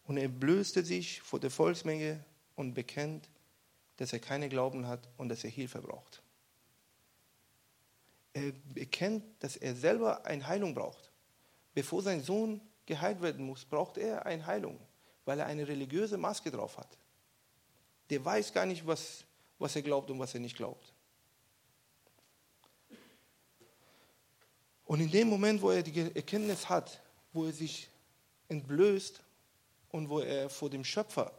Und 0.08 0.16
er 0.16 0.28
blößte 0.28 0.82
sich 0.82 1.20
vor 1.20 1.38
der 1.38 1.50
Volksmenge 1.50 2.24
und 2.56 2.72
bekennt, 2.72 3.28
dass 3.98 4.14
er 4.14 4.18
keine 4.18 4.48
Glauben 4.48 4.86
hat 4.86 5.06
und 5.18 5.28
dass 5.28 5.44
er 5.44 5.50
Hilfe 5.50 5.82
braucht. 5.82 6.22
Er 8.32 8.52
erkennt, 8.74 9.22
dass 9.40 9.56
er 9.56 9.74
selber 9.74 10.24
eine 10.24 10.46
Heilung 10.46 10.74
braucht. 10.74 11.12
Bevor 11.74 12.02
sein 12.02 12.22
Sohn 12.22 12.62
geheilt 12.86 13.20
werden 13.20 13.44
muss, 13.44 13.66
braucht 13.66 13.98
er 13.98 14.24
eine 14.24 14.46
Heilung, 14.46 14.80
weil 15.26 15.40
er 15.40 15.46
eine 15.46 15.68
religiöse 15.68 16.16
Maske 16.16 16.50
drauf 16.50 16.78
hat. 16.78 16.96
Der 18.08 18.24
weiß 18.24 18.54
gar 18.54 18.64
nicht, 18.64 18.86
was, 18.86 19.24
was 19.58 19.76
er 19.76 19.82
glaubt 19.82 20.10
und 20.10 20.18
was 20.18 20.32
er 20.32 20.40
nicht 20.40 20.56
glaubt. 20.56 20.94
Und 24.86 25.00
in 25.00 25.10
dem 25.10 25.28
Moment, 25.28 25.60
wo 25.60 25.70
er 25.70 25.82
die 25.82 26.00
Erkenntnis 26.00 26.66
hat, 26.66 26.98
wo 27.34 27.44
er 27.44 27.52
sich 27.52 27.90
entblößt 28.48 29.22
und 29.90 30.08
wo 30.08 30.20
er 30.20 30.48
vor 30.50 30.70
dem 30.70 30.84
Schöpfer, 30.84 31.32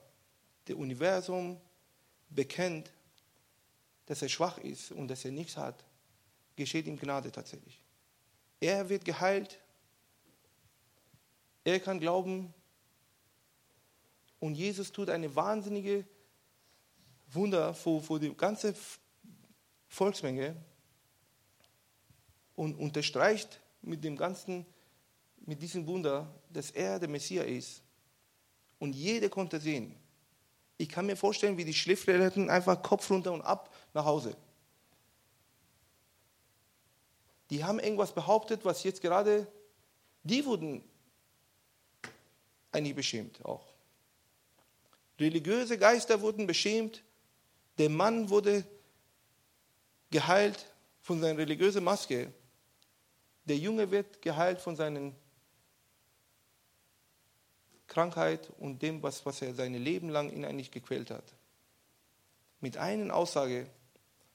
der 0.68 0.78
Universum, 0.78 1.60
bekennt, 2.30 2.92
dass 4.06 4.22
er 4.22 4.30
schwach 4.30 4.58
ist 4.60 4.92
und 4.92 5.08
dass 5.08 5.26
er 5.26 5.32
nichts 5.32 5.58
hat, 5.58 5.84
geschieht 6.56 6.88
ihm 6.88 6.98
Gnade 6.98 7.32
tatsächlich. 7.32 7.80
Er 8.60 8.90
wird 8.90 9.06
geheilt, 9.06 9.60
er 11.64 11.80
kann 11.80 12.00
glauben 12.00 12.54
und 14.40 14.56
Jesus 14.56 14.92
tut 14.92 15.10
eine 15.10 15.34
wahnsinnige 15.36 16.06
Wunder 17.32 17.74
vor, 17.74 18.02
vor 18.02 18.20
die 18.20 18.34
ganze 18.36 18.74
Volksmenge 19.88 20.56
und 22.56 22.76
unterstreicht 22.76 23.60
mit 23.82 24.04
dem 24.04 24.18
ganzen, 24.18 24.66
mit 25.46 25.62
diesem 25.62 25.86
Wunder, 25.88 26.28
dass 26.50 26.72
er 26.72 27.00
der 27.00 27.10
Messias 27.10 27.46
ist. 27.46 27.82
Und 28.80 28.94
jeder 28.94 29.30
konnte 29.30 29.60
sehen. 29.60 29.96
Ich 30.78 30.88
kann 30.90 31.06
mir 31.06 31.18
vorstellen, 31.18 31.58
wie 31.58 31.66
die 31.66 31.74
Schriftsteller 31.74 32.24
hätten 32.24 32.50
einfach 32.50 32.82
Kopf 32.82 33.10
runter 33.12 33.34
und 33.34 33.42
ab 33.42 33.76
nach 33.94 34.06
Hause. 34.06 34.36
Die 37.50 37.64
haben 37.64 37.80
irgendwas 37.80 38.14
behauptet, 38.14 38.64
was 38.64 38.84
jetzt 38.84 39.02
gerade, 39.02 39.48
die 40.24 40.46
wurden 40.46 40.84
eigentlich 42.72 42.96
beschämt 42.96 43.44
auch. 43.44 43.66
Religiöse 45.20 45.78
Geister 45.78 46.22
wurden 46.22 46.48
beschämt, 46.48 47.04
der 47.78 47.90
Mann 47.90 48.30
wurde 48.30 48.64
geheilt 50.12 50.72
von 51.02 51.20
seiner 51.20 51.40
religiösen 51.40 51.84
Maske. 51.84 52.32
Der 53.46 53.58
Junge 53.58 53.90
wird 53.90 54.22
geheilt 54.22 54.62
von 54.62 54.76
seiner 54.76 55.12
Krankheit 57.90 58.50
und 58.60 58.82
dem, 58.82 59.04
was, 59.04 59.26
was 59.26 59.42
er 59.42 59.54
sein 59.54 59.74
Leben 59.74 60.10
lang 60.10 60.32
ihn 60.32 60.46
eigentlich 60.46 60.72
gequält 60.72 61.12
hat. 61.12 61.36
Mit 62.62 62.78
einer 62.78 63.14
Aussage, 63.14 63.68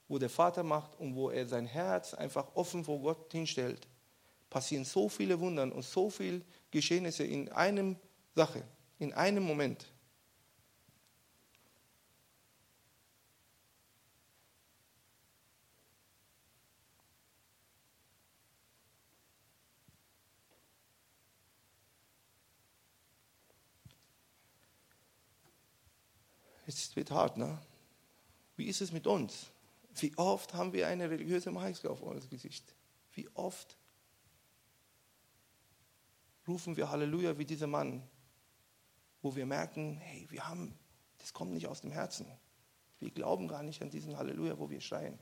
wo 0.07 0.19
der 0.19 0.29
Vater 0.29 0.61
macht 0.61 0.99
und 0.99 1.15
wo 1.15 1.31
er 1.31 1.47
sein 1.47 1.65
Herz 1.65 2.13
einfach 2.13 2.55
offen 2.55 2.83
vor 2.83 2.99
Gott 2.99 3.31
hinstellt, 3.31 3.87
passieren 4.49 4.85
so 4.85 5.09
viele 5.09 5.39
Wunder 5.39 5.63
und 5.63 5.83
so 5.83 6.09
viele 6.09 6.41
Geschehnisse 6.69 7.23
in 7.23 7.51
einem 7.51 7.95
Sache, 8.35 8.63
in 8.99 9.13
einem 9.13 9.43
Moment. 9.43 9.87
Es 26.65 26.95
wird 26.95 27.11
hart, 27.11 27.37
ne? 27.37 27.59
Wie 28.55 28.65
ist 28.65 28.81
es 28.81 28.91
mit 28.91 29.05
uns? 29.07 29.51
Wie 29.95 30.17
oft 30.17 30.53
haben 30.53 30.73
wir 30.73 30.87
eine 30.87 31.09
religiöse 31.09 31.51
Maske 31.51 31.89
auf 31.89 32.01
unser 32.01 32.27
Gesicht? 32.27 32.75
Wie 33.13 33.29
oft 33.33 33.77
rufen 36.47 36.75
wir 36.75 36.89
Halleluja 36.89 37.37
wie 37.37 37.45
dieser 37.45 37.67
Mann, 37.67 38.03
wo 39.21 39.35
wir 39.35 39.45
merken, 39.45 39.97
hey, 39.97 40.27
wir 40.29 40.47
haben, 40.47 40.77
das 41.17 41.33
kommt 41.33 41.53
nicht 41.53 41.67
aus 41.67 41.81
dem 41.81 41.91
Herzen. 41.91 42.27
Wir 42.99 43.09
glauben 43.11 43.47
gar 43.47 43.63
nicht 43.63 43.81
an 43.81 43.89
diesen 43.89 44.17
Halleluja, 44.17 44.57
wo 44.59 44.69
wir 44.69 44.81
schreien. 44.81 45.19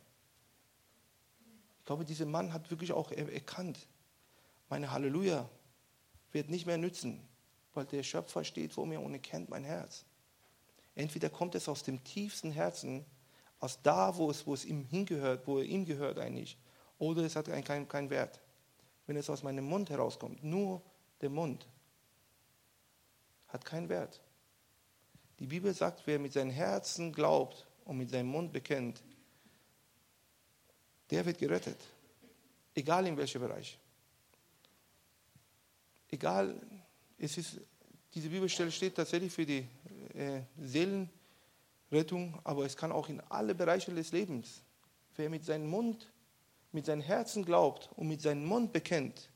Ich 1.80 1.86
glaube, 1.86 2.06
dieser 2.06 2.26
Mann 2.26 2.54
hat 2.54 2.72
wirklich 2.72 2.94
auch 2.94 3.12
erkannt, 3.12 3.88
meine 4.70 4.92
Halleluja 4.92 5.50
wird 6.32 6.50
nicht 6.50 6.66
mehr 6.66 6.78
nützen, 6.78 7.22
weil 7.74 7.86
der 7.86 8.04
Schöpfer 8.04 8.44
steht 8.44 8.74
vor 8.74 8.86
mir 8.86 9.02
und 9.02 9.14
er 9.14 9.20
kennt 9.20 9.50
mein 9.50 9.64
Herz. 9.64 10.06
Entweder 10.96 11.30
kommt 11.30 11.56
es 11.56 11.68
aus 11.68 11.84
dem 11.84 12.04
tiefsten 12.04 12.52
Herzen, 12.52 13.06
aus 13.60 13.82
da, 13.82 14.16
wo 14.16 14.30
es, 14.30 14.46
wo 14.46 14.54
es 14.54 14.66
ihm 14.66 14.84
hingehört, 14.84 15.48
wo 15.48 15.60
er 15.60 15.66
ihm 15.66 15.86
gehört 15.86 16.20
eigentlich, 16.20 16.58
oder 17.00 17.24
es 17.24 17.36
hat 17.36 17.46
keinen 17.66 17.88
kein 17.88 18.10
Wert. 18.10 18.40
Wenn 19.06 19.18
es 19.18 19.30
aus 19.30 19.44
meinem 19.44 19.66
Mund 19.66 19.90
herauskommt, 19.90 20.44
nur 20.44 20.82
der 21.22 21.30
Mund, 21.30 21.68
hat 23.48 23.66
keinen 23.66 23.90
Wert. 23.90 24.22
Die 25.40 25.48
Bibel 25.48 25.74
sagt, 25.74 26.04
wer 26.06 26.20
mit 26.20 26.34
seinem 26.34 26.52
Herzen 26.52 27.12
glaubt 27.12 27.68
und 27.86 27.98
mit 27.98 28.10
seinem 28.10 28.28
Mund 28.28 28.54
bekennt, 28.54 29.04
der 31.10 31.26
wird 31.26 31.38
gerettet. 31.38 31.78
Egal 32.74 33.06
in 33.08 33.18
welchem 33.18 33.42
Bereich. 33.42 33.78
Egal, 36.10 36.60
es 37.18 37.38
ist, 37.38 37.60
diese 38.14 38.30
Bibelstelle 38.30 38.72
steht 38.72 38.96
tatsächlich 38.96 39.32
für 39.32 39.46
die 39.46 39.68
äh, 40.14 40.42
Seelenrettung, 40.58 42.40
aber 42.44 42.66
es 42.66 42.78
kann 42.78 42.92
auch 42.92 43.10
in 43.10 43.22
alle 43.22 43.56
Bereiche 43.56 43.94
des 43.94 44.12
Lebens. 44.12 44.64
Wer 45.16 45.30
mit 45.30 45.46
seinem 45.46 45.70
Mund, 45.70 46.12
mit 46.72 46.86
seinem 46.86 47.02
Herzen 47.02 47.46
glaubt 47.46 47.90
und 47.96 48.08
mit 48.08 48.22
seinem 48.22 48.46
Mund 48.46 48.74
bekennt, 48.74 49.30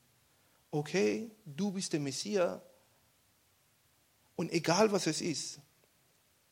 okay, 0.71 1.31
du 1.45 1.71
bist 1.71 1.93
der 1.93 1.99
Messias 1.99 2.61
und 4.35 4.51
egal 4.51 4.91
was 4.91 5.07
es 5.07 5.21
ist, 5.21 5.59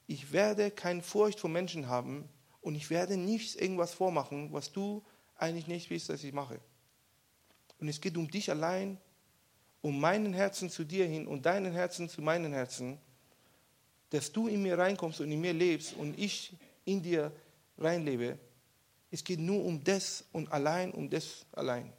ich 0.08 0.32
werde 0.32 0.72
keine 0.72 1.02
Furcht 1.02 1.40
vor 1.40 1.50
Menschen 1.50 1.88
haben 1.88 2.30
und 2.62 2.76
ich 2.76 2.90
werde 2.90 3.18
nicht 3.18 3.60
irgendwas 3.60 3.94
vormachen, 3.94 4.54
was 4.54 4.72
du 4.72 5.04
eigentlich 5.36 5.68
nicht 5.68 5.90
willst, 5.90 6.10
dass 6.10 6.24
ich 6.24 6.34
mache. 6.34 6.60
Und 7.80 7.90
es 7.90 8.02
geht 8.02 8.18
um 8.18 8.30
dich 8.30 8.50
allein, 8.50 9.00
um 9.82 10.00
meinen 10.00 10.34
Herzen 10.34 10.70
zu 10.70 10.84
dir 10.84 11.06
hin 11.06 11.28
und 11.28 11.46
deinen 11.46 11.74
Herzen 11.74 12.10
zu 12.10 12.22
meinen 12.22 12.54
Herzen 12.54 13.00
dass 14.16 14.32
du 14.32 14.48
in 14.48 14.62
mir 14.62 14.78
reinkommst 14.78 15.20
und 15.20 15.30
in 15.30 15.42
mir 15.42 15.52
lebst 15.52 15.94
und 15.94 16.18
ich 16.18 16.54
in 16.86 17.04
dir 17.04 17.34
reinlebe. 17.78 18.40
Es 19.12 19.22
geht 19.22 19.40
nur 19.40 19.64
um 19.66 19.84
das 19.84 20.24
und 20.32 20.50
allein 20.54 20.94
um 20.94 21.10
das 21.10 21.46
allein. 21.52 21.92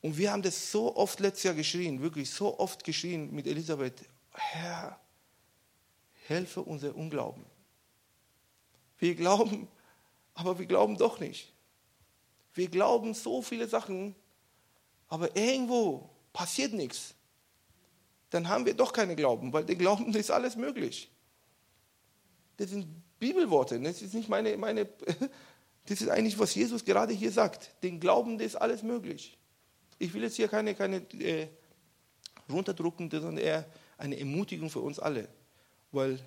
Und 0.00 0.16
wir 0.16 0.32
haben 0.32 0.40
das 0.40 0.72
so 0.72 0.96
oft 0.96 1.20
letztes 1.20 1.42
Jahr 1.42 1.54
geschrien, 1.54 2.00
wirklich 2.00 2.30
so 2.30 2.58
oft 2.58 2.82
geschrien 2.82 3.30
mit 3.34 3.46
Elisabeth, 3.46 4.08
Herr, 4.32 4.98
helfe 6.26 6.62
unser 6.62 6.94
Unglauben. 6.94 7.44
Wir 8.98 9.14
glauben, 9.14 9.68
aber 10.32 10.58
wir 10.58 10.66
glauben 10.66 10.96
doch 10.96 11.20
nicht. 11.20 11.52
Wir 12.54 12.68
glauben 12.68 13.12
so 13.12 13.42
viele 13.42 13.68
Sachen, 13.68 14.14
aber 15.08 15.36
irgendwo 15.36 16.08
passiert 16.32 16.72
nichts 16.72 17.14
dann 18.30 18.48
haben 18.48 18.66
wir 18.66 18.74
doch 18.74 18.92
keine 18.92 19.16
Glauben, 19.16 19.52
weil 19.52 19.64
der 19.64 19.76
Glauben 19.76 20.14
ist 20.14 20.30
alles 20.30 20.56
möglich. 20.56 21.10
Das 22.56 22.70
sind 22.70 22.86
Bibelworte, 23.18 23.80
das 23.80 24.02
ist 24.02 24.14
nicht 24.14 24.28
meine, 24.28 24.56
meine, 24.56 24.86
das 25.86 26.00
ist 26.00 26.08
eigentlich, 26.08 26.38
was 26.38 26.54
Jesus 26.54 26.84
gerade 26.84 27.12
hier 27.12 27.32
sagt. 27.32 27.70
Den 27.82 28.00
Glauben, 28.00 28.38
ist 28.40 28.56
alles 28.56 28.82
möglich. 28.82 29.38
Ich 29.98 30.12
will 30.12 30.22
jetzt 30.22 30.36
hier 30.36 30.48
keine, 30.48 30.74
keine 30.74 30.98
äh, 31.20 31.48
runterdrucken, 32.50 33.10
sondern 33.10 33.38
eher 33.38 33.66
eine 33.96 34.18
Ermutigung 34.18 34.70
für 34.70 34.80
uns 34.80 34.98
alle. 34.98 35.28
Weil, 35.90 36.18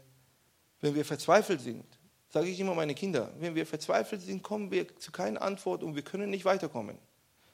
wenn 0.81 0.95
wir 0.95 1.05
verzweifelt 1.05 1.61
sind, 1.61 1.85
sage 2.29 2.47
ich 2.47 2.59
immer 2.59 2.73
meine 2.73 2.95
Kinder, 2.95 3.31
wenn 3.39 3.55
wir 3.55 3.65
verzweifelt 3.65 4.21
sind, 4.21 4.41
kommen 4.41 4.71
wir 4.71 4.97
zu 4.97 5.11
keiner 5.11 5.41
Antwort 5.41 5.83
und 5.83 5.95
wir 5.95 6.01
können 6.01 6.29
nicht 6.29 6.45
weiterkommen. 6.45 6.97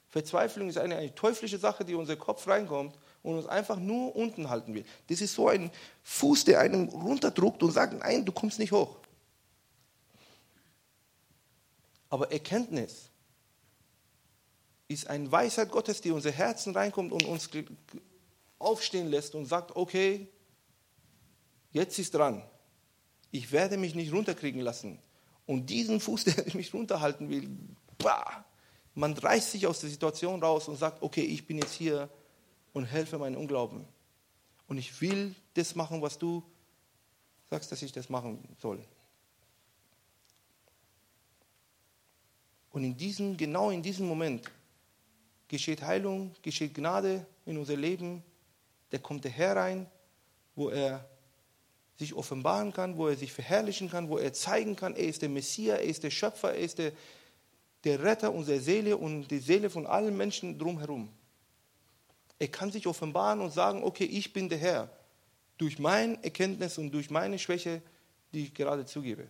Verzweiflung 0.10 0.70
ist 0.70 0.78
eine, 0.78 0.96
eine 0.96 1.14
teuflische 1.14 1.58
Sache, 1.58 1.84
die 1.84 1.94
in 1.94 2.00
unseren 2.00 2.20
Kopf 2.20 2.48
reinkommt 2.48 2.98
und 3.28 3.36
uns 3.36 3.48
einfach 3.48 3.78
nur 3.78 4.16
unten 4.16 4.50
halten 4.50 4.74
will. 4.74 4.86
Das 5.08 5.20
ist 5.20 5.34
so 5.34 5.50
ein 5.50 5.70
Fuß, 6.04 6.46
der 6.46 6.62
einen 6.62 6.88
runterdruckt 6.88 7.62
und 7.62 7.72
sagt, 7.72 7.94
nein, 8.00 8.24
du 8.24 8.32
kommst 8.32 8.58
nicht 8.58 8.72
hoch. 8.72 8.96
Aber 12.10 12.32
Erkenntnis 12.32 13.10
ist 14.88 15.08
eine 15.08 15.30
Weisheit 15.30 15.70
Gottes, 15.72 16.00
die 16.00 16.08
in 16.08 16.16
unser 16.16 16.32
Herzen 16.32 16.74
reinkommt 16.74 17.12
und 17.12 17.26
uns 17.26 17.50
aufstehen 18.60 19.10
lässt 19.10 19.36
und 19.36 19.46
sagt, 19.46 19.76
okay, 19.76 20.30
jetzt 21.74 22.00
ist 22.00 22.14
dran. 22.14 22.42
Ich 23.32 23.52
werde 23.52 23.76
mich 23.76 23.94
nicht 23.94 24.14
runterkriegen 24.14 24.62
lassen. 24.62 25.00
Und 25.46 25.70
diesen 25.70 26.00
Fuß, 26.00 26.24
der 26.24 26.46
mich 26.56 26.74
runterhalten 26.74 27.30
will, 27.30 27.50
bah, 27.98 28.46
man 28.96 29.12
reißt 29.12 29.52
sich 29.52 29.68
aus 29.68 29.82
der 29.82 29.90
Situation 29.90 30.42
raus 30.42 30.70
und 30.70 30.78
sagt, 30.78 31.02
okay, 31.02 31.24
ich 31.24 31.46
bin 31.46 31.58
jetzt 31.58 31.74
hier 31.74 32.10
und 32.78 32.86
helfe 32.86 33.18
meinen 33.18 33.36
Unglauben. 33.36 33.86
Und 34.68 34.78
ich 34.78 35.02
will 35.02 35.36
das 35.54 35.76
machen, 35.76 36.02
was 36.02 36.18
du 36.18 36.44
sagst, 37.50 37.72
dass 37.72 37.82
ich 37.82 37.92
das 37.92 38.10
machen 38.10 38.40
soll. 38.60 38.80
Und 42.72 42.84
in 42.84 42.96
diesem, 42.96 43.36
genau 43.36 43.72
in 43.72 43.82
diesem 43.82 44.08
Moment 44.08 44.52
geschieht 45.48 45.82
Heilung, 45.82 46.36
geschieht 46.42 46.76
Gnade 46.76 47.26
in 47.46 47.58
unser 47.58 47.76
Leben. 47.76 48.22
Da 48.90 48.98
kommt 48.98 49.24
der 49.24 49.32
Herr 49.32 49.56
rein, 49.56 49.88
wo 50.56 50.70
er 50.70 51.10
sich 51.98 52.14
offenbaren 52.14 52.74
kann, 52.74 52.98
wo 52.98 53.08
er 53.08 53.16
sich 53.16 53.34
verherrlichen 53.34 53.90
kann, 53.90 54.10
wo 54.10 54.18
er 54.18 54.34
zeigen 54.34 54.76
kann, 54.76 54.96
er 54.96 55.08
ist 55.08 55.24
der 55.24 55.30
Messias, 55.30 55.80
er 55.80 55.86
ist 55.86 56.04
der 56.04 56.12
Schöpfer, 56.12 56.54
er 56.54 56.60
ist 56.60 56.78
der, 56.78 56.92
der 57.84 58.04
Retter 58.04 58.32
unserer 58.32 58.60
Seele 58.60 58.98
und 58.98 59.30
die 59.30 59.40
Seele 59.40 59.72
von 59.72 59.88
allen 59.88 60.16
Menschen 60.16 60.60
drumherum. 60.60 61.10
Er 62.40 62.48
kann 62.50 62.72
sich 62.72 62.88
offenbaren 62.88 63.42
und 63.42 63.52
sagen, 63.52 63.84
okay, 63.84 64.06
ich 64.06 64.34
bin 64.34 64.50
der 64.50 64.60
Herr, 64.60 64.90
durch 65.58 65.80
meine 65.80 66.24
Erkenntnis 66.24 66.78
und 66.78 66.92
durch 66.92 67.10
meine 67.10 67.40
Schwäche, 67.40 67.82
die 68.32 68.46
ich 68.46 68.54
gerade 68.54 68.86
zugebe. 68.86 69.28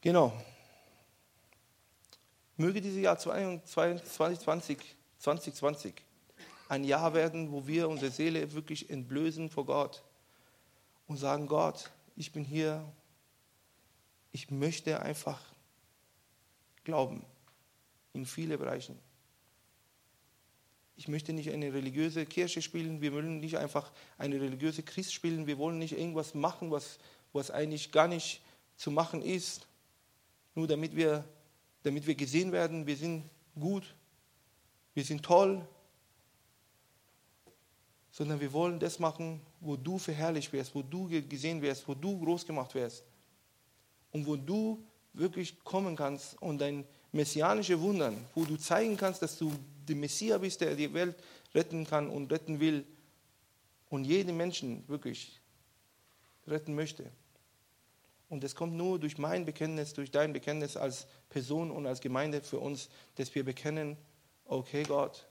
Genau. 0.00 0.32
Möge 2.56 2.80
dieses 2.80 3.00
Jahr 3.00 3.18
2020, 3.18 4.96
2020 5.18 5.94
ein 6.68 6.84
Jahr 6.84 7.14
werden, 7.14 7.52
wo 7.52 7.66
wir 7.66 7.88
unsere 7.88 8.10
Seele 8.10 8.52
wirklich 8.52 8.90
entblößen 8.90 9.48
vor 9.48 9.66
Gott 9.66 10.02
und 11.06 11.18
sagen, 11.18 11.46
Gott, 11.46 11.90
ich 12.16 12.32
bin 12.32 12.44
hier, 12.44 12.84
ich 14.32 14.50
möchte 14.50 15.00
einfach 15.00 15.40
glauben 16.84 17.24
in 18.12 18.26
viele 18.26 18.58
Bereichen. 18.58 18.98
Ich 21.02 21.08
möchte 21.08 21.32
nicht 21.32 21.50
eine 21.50 21.72
religiöse 21.72 22.24
Kirche 22.26 22.62
spielen, 22.62 23.00
wir 23.00 23.12
wollen 23.12 23.40
nicht 23.40 23.58
einfach 23.58 23.90
eine 24.18 24.40
religiöse 24.40 24.84
Christ 24.84 25.12
spielen, 25.12 25.48
wir 25.48 25.58
wollen 25.58 25.80
nicht 25.80 25.98
irgendwas 25.98 26.32
machen, 26.32 26.70
was, 26.70 27.00
was 27.32 27.50
eigentlich 27.50 27.90
gar 27.90 28.06
nicht 28.06 28.40
zu 28.76 28.92
machen 28.92 29.20
ist, 29.20 29.66
nur 30.54 30.68
damit 30.68 30.94
wir, 30.94 31.24
damit 31.82 32.06
wir 32.06 32.14
gesehen 32.14 32.52
werden, 32.52 32.86
wir 32.86 32.96
sind 32.96 33.24
gut, 33.58 33.96
wir 34.94 35.02
sind 35.02 35.24
toll, 35.24 35.66
sondern 38.12 38.38
wir 38.38 38.52
wollen 38.52 38.78
das 38.78 39.00
machen, 39.00 39.40
wo 39.58 39.74
du 39.74 39.98
verherrlicht 39.98 40.52
wirst, 40.52 40.72
wo 40.72 40.82
du 40.82 41.08
gesehen 41.28 41.60
wirst, 41.62 41.88
wo 41.88 41.94
du 41.94 42.16
groß 42.20 42.46
gemacht 42.46 42.76
wirst 42.76 43.02
und 44.12 44.24
wo 44.24 44.36
du 44.36 44.80
wirklich 45.14 45.64
kommen 45.64 45.96
kannst 45.96 46.40
und 46.40 46.60
dein 46.60 46.84
messianische 47.12 47.80
Wundern, 47.80 48.26
wo 48.34 48.44
du 48.44 48.56
zeigen 48.56 48.96
kannst, 48.96 49.22
dass 49.22 49.38
du 49.38 49.52
der 49.86 49.96
Messias 49.96 50.40
bist, 50.40 50.60
der 50.60 50.74
die 50.74 50.92
Welt 50.92 51.16
retten 51.54 51.86
kann 51.86 52.08
und 52.08 52.32
retten 52.32 52.58
will 52.58 52.84
und 53.90 54.04
jeden 54.04 54.36
Menschen 54.36 54.86
wirklich 54.88 55.40
retten 56.46 56.74
möchte. 56.74 57.10
Und 58.28 58.42
das 58.42 58.54
kommt 58.54 58.72
nur 58.72 58.98
durch 58.98 59.18
mein 59.18 59.44
Bekenntnis, 59.44 59.92
durch 59.92 60.10
dein 60.10 60.32
Bekenntnis 60.32 60.78
als 60.78 61.06
Person 61.28 61.70
und 61.70 61.86
als 61.86 62.00
Gemeinde 62.00 62.40
für 62.40 62.58
uns, 62.58 62.88
dass 63.16 63.34
wir 63.34 63.44
bekennen, 63.44 63.98
okay 64.46 64.84
Gott, 64.84 65.26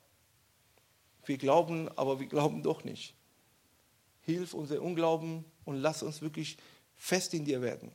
wir 1.26 1.38
glauben, 1.38 1.90
aber 1.98 2.20
wir 2.20 2.28
glauben 2.28 2.62
doch 2.62 2.84
nicht. 2.84 3.16
Hilf 4.22 4.54
unser 4.54 4.82
Unglauben 4.82 5.46
und 5.66 5.78
lass 5.78 6.04
uns 6.04 6.22
wirklich 6.22 6.58
fest 6.96 7.34
in 7.34 7.46
dir 7.46 7.64
werden. 7.64 7.92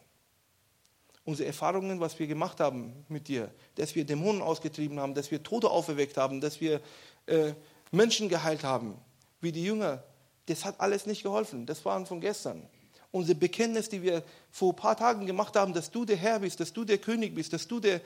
Unsere 1.26 1.48
Erfahrungen, 1.48 2.00
was 2.00 2.18
wir 2.18 2.26
gemacht 2.26 2.60
haben 2.60 3.04
mit 3.08 3.28
dir, 3.28 3.50
dass 3.74 3.94
wir 3.94 4.06
Dämonen 4.06 4.40
ausgetrieben 4.40 4.98
haben, 4.98 5.12
dass 5.12 5.30
wir 5.30 5.42
Tote 5.42 5.68
auferweckt 5.68 6.16
haben, 6.16 6.40
dass 6.40 6.60
wir 6.60 6.80
äh, 7.26 7.52
Menschen 7.90 8.28
geheilt 8.28 8.62
haben, 8.64 8.96
wie 9.40 9.52
die 9.52 9.64
Jünger, 9.64 10.02
das 10.46 10.64
hat 10.64 10.80
alles 10.80 11.04
nicht 11.04 11.22
geholfen. 11.22 11.66
Das 11.66 11.84
waren 11.84 12.06
von 12.06 12.20
gestern. 12.20 12.68
Unser 13.10 13.34
Bekenntnis, 13.34 13.88
die 13.88 14.02
wir 14.02 14.22
vor 14.50 14.72
ein 14.72 14.76
paar 14.76 14.96
Tagen 14.96 15.26
gemacht 15.26 15.56
haben, 15.56 15.74
dass 15.74 15.90
du 15.90 16.04
der 16.04 16.16
Herr 16.16 16.38
bist, 16.40 16.60
dass 16.60 16.72
du 16.72 16.84
der 16.84 16.98
König 16.98 17.34
bist, 17.34 17.52
dass 17.52 17.66
du 17.66 17.80
der 17.80 18.00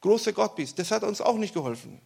große 0.00 0.32
Gott 0.32 0.54
bist, 0.54 0.78
das 0.78 0.90
hat 0.90 1.02
uns 1.02 1.20
auch 1.20 1.38
nicht 1.38 1.54
geholfen. 1.54 2.00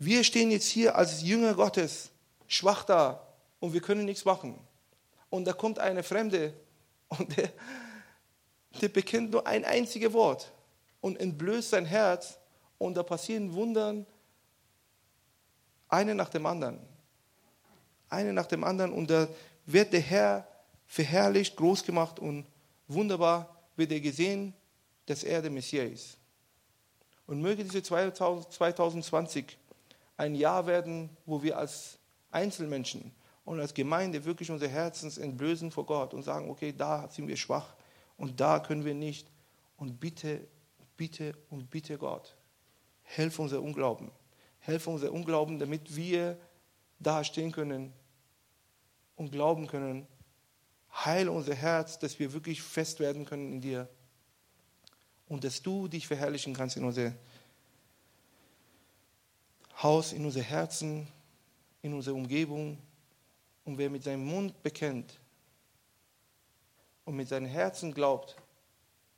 Wir 0.00 0.24
stehen 0.24 0.50
jetzt 0.50 0.66
hier 0.66 0.96
als 0.96 1.22
Jünger 1.22 1.54
Gottes 1.54 2.10
schwach 2.48 2.82
da 2.82 3.24
und 3.60 3.72
wir 3.72 3.80
können 3.80 4.04
nichts 4.04 4.24
machen. 4.24 4.58
Und 5.32 5.46
da 5.46 5.54
kommt 5.54 5.78
eine 5.78 6.02
Fremde 6.02 6.52
und 7.08 7.34
der, 7.38 7.50
der 8.82 8.88
bekennt 8.88 9.30
nur 9.30 9.46
ein 9.46 9.64
einziges 9.64 10.12
Wort 10.12 10.52
und 11.00 11.18
entblößt 11.18 11.70
sein 11.70 11.86
Herz 11.86 12.38
und 12.76 12.98
da 12.98 13.02
passieren 13.02 13.54
Wundern, 13.54 14.04
eine 15.88 16.14
nach 16.14 16.28
dem 16.28 16.44
anderen. 16.44 16.80
Eine 18.10 18.34
nach 18.34 18.44
dem 18.44 18.62
anderen 18.62 18.92
und 18.92 19.08
da 19.08 19.26
wird 19.64 19.94
der 19.94 20.02
Herr 20.02 20.46
verherrlicht, 20.86 21.56
groß 21.56 21.82
gemacht 21.82 22.18
und 22.18 22.44
wunderbar 22.86 23.56
wird 23.74 23.90
er 23.90 24.00
gesehen, 24.00 24.52
dass 25.06 25.24
er 25.24 25.40
der 25.40 25.50
Messias 25.50 25.92
ist. 25.92 26.18
Und 27.26 27.40
möge 27.40 27.64
diese 27.64 27.82
2020 27.82 29.56
ein 30.18 30.34
Jahr 30.34 30.66
werden, 30.66 31.08
wo 31.24 31.42
wir 31.42 31.56
als 31.56 31.96
Einzelmenschen 32.30 33.14
und 33.44 33.60
als 33.60 33.74
Gemeinde 33.74 34.24
wirklich 34.24 34.50
unser 34.50 34.68
Herzens 34.68 35.18
entblößen 35.18 35.70
vor 35.70 35.86
Gott 35.86 36.14
und 36.14 36.22
sagen, 36.22 36.50
okay, 36.50 36.72
da 36.76 37.08
sind 37.08 37.28
wir 37.28 37.36
schwach 37.36 37.74
und 38.16 38.40
da 38.40 38.60
können 38.60 38.84
wir 38.84 38.94
nicht. 38.94 39.28
Und 39.76 39.98
bitte, 39.98 40.46
bitte 40.96 41.34
und 41.50 41.70
bitte 41.70 41.98
Gott, 41.98 42.36
helf 43.02 43.38
unser 43.38 43.60
Unglauben. 43.60 44.10
Helf 44.60 44.86
unser 44.86 45.12
Unglauben, 45.12 45.58
damit 45.58 45.96
wir 45.96 46.38
da 47.00 47.24
stehen 47.24 47.50
können 47.50 47.92
und 49.16 49.32
glauben 49.32 49.66
können. 49.66 50.06
Heil 50.92 51.28
unser 51.28 51.54
Herz, 51.54 51.98
dass 51.98 52.18
wir 52.20 52.32
wirklich 52.32 52.62
fest 52.62 53.00
werden 53.00 53.24
können 53.24 53.54
in 53.54 53.60
dir. 53.60 53.88
Und 55.28 55.42
dass 55.42 55.62
du 55.62 55.88
dich 55.88 56.06
verherrlichen 56.06 56.54
kannst 56.54 56.76
in 56.76 56.84
unser 56.84 57.12
Haus, 59.82 60.12
in 60.12 60.24
unser 60.24 60.42
Herzen, 60.42 61.08
in 61.80 61.94
unsere 61.94 62.14
Umgebung. 62.14 62.78
Und 63.64 63.78
wer 63.78 63.90
mit 63.90 64.02
seinem 64.02 64.24
Mund 64.24 64.62
bekennt 64.62 65.18
und 67.04 67.16
mit 67.16 67.28
seinem 67.28 67.46
Herzen 67.46 67.94
glaubt, 67.94 68.36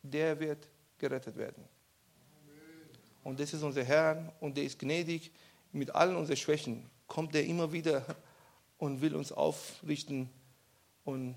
der 0.03 0.39
wird 0.39 0.69
gerettet 0.99 1.37
werden. 1.37 1.65
Und 3.23 3.41
das 3.41 3.55
ist 3.55 3.63
unser 3.63 3.83
Herr 3.85 4.33
und 4.41 4.57
der 4.57 4.65
ist 4.65 4.79
gnädig. 4.79 5.33
Mit 5.73 5.91
allen 5.95 6.15
unseren 6.15 6.37
Schwächen 6.37 6.89
kommt 7.07 7.35
er 7.35 7.45
immer 7.45 7.73
wieder 7.73 8.05
und 8.79 9.01
will 9.01 9.17
uns 9.17 9.33
aufrichten 9.33 10.29
und 11.05 11.35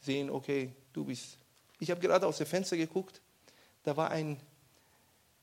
sehen, 0.00 0.30
okay, 0.30 0.72
du 0.92 1.04
bist. 1.04 1.38
Ich 1.78 1.90
habe 1.90 2.00
gerade 2.00 2.26
aus 2.26 2.38
dem 2.38 2.46
Fenster 2.46 2.76
geguckt, 2.76 3.20
da 3.84 3.96
war 3.96 4.10
ein 4.10 4.38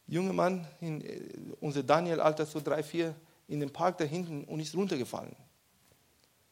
junger 0.07 0.33
Mann, 0.33 0.67
in, 0.81 1.01
äh, 1.01 1.21
unser 1.59 1.83
Daniel, 1.83 2.19
Alter 2.19 2.45
so 2.45 2.59
drei, 2.59 2.83
vier, 2.83 3.15
in 3.47 3.59
dem 3.59 3.71
Park 3.71 3.97
da 3.97 4.03
hinten 4.03 4.43
und 4.43 4.59
ist 4.59 4.75
runtergefallen. 4.75 5.35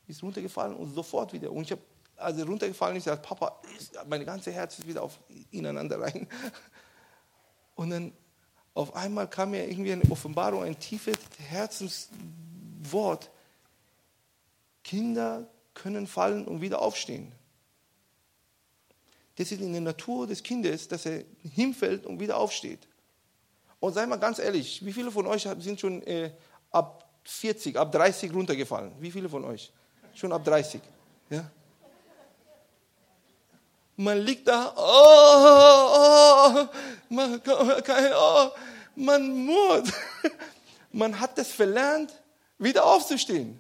Ist 0.07 0.23
runtergefallen 0.23 0.75
und 0.75 0.93
sofort 0.93 1.33
wieder. 1.33 1.51
Und 1.51 1.63
ich 1.63 1.71
habe, 1.71 1.81
als 2.15 2.37
er 2.37 2.45
runtergefallen 2.45 2.97
ist, 2.97 3.05
sagt 3.05 3.23
Papa, 3.23 3.59
mein 4.07 4.25
ganzes 4.25 4.53
Herz 4.53 4.79
ist 4.79 4.87
wieder 4.87 5.03
auf 5.03 5.19
ineinander 5.51 5.99
rein. 5.99 6.27
Und 7.75 7.89
dann 7.89 8.13
auf 8.73 8.95
einmal 8.95 9.29
kam 9.29 9.51
mir 9.51 9.69
irgendwie 9.69 9.91
eine 9.91 10.09
Offenbarung, 10.09 10.63
ein 10.63 10.79
tiefes 10.79 11.17
Herzenswort. 11.49 13.29
Kinder 14.83 15.47
können 15.73 16.07
fallen 16.07 16.45
und 16.45 16.61
wieder 16.61 16.81
aufstehen. 16.81 17.31
Das 19.35 19.51
ist 19.51 19.61
in 19.61 19.71
der 19.71 19.81
Natur 19.81 20.27
des 20.27 20.43
Kindes, 20.43 20.87
dass 20.87 21.05
er 21.05 21.23
hinfällt 21.41 22.05
und 22.05 22.19
wieder 22.19 22.37
aufsteht. 22.37 22.87
Und 23.79 23.93
sei 23.93 24.05
mal 24.05 24.17
ganz 24.17 24.39
ehrlich, 24.39 24.85
wie 24.85 24.93
viele 24.93 25.11
von 25.11 25.27
euch 25.27 25.47
sind 25.59 25.79
schon 25.79 26.01
äh, 26.03 26.31
ab 26.71 27.09
40, 27.23 27.77
ab 27.77 27.91
30 27.91 28.33
runtergefallen? 28.33 28.93
Wie 28.99 29.11
viele 29.11 29.27
von 29.29 29.43
euch? 29.43 29.71
Schon 30.15 30.31
ab 30.31 30.43
30. 30.43 30.81
Ja? 31.29 31.51
Man 33.97 34.19
liegt 34.19 34.47
da, 34.47 34.73
oh, 34.75 36.51
oh, 36.57 36.67
man, 37.09 37.41
oh, 37.45 38.51
man 38.95 39.45
murrt. 39.45 39.93
Man 40.91 41.19
hat 41.19 41.37
das 41.37 41.51
verlernt, 41.51 42.21
wieder 42.57 42.85
aufzustehen. 42.85 43.59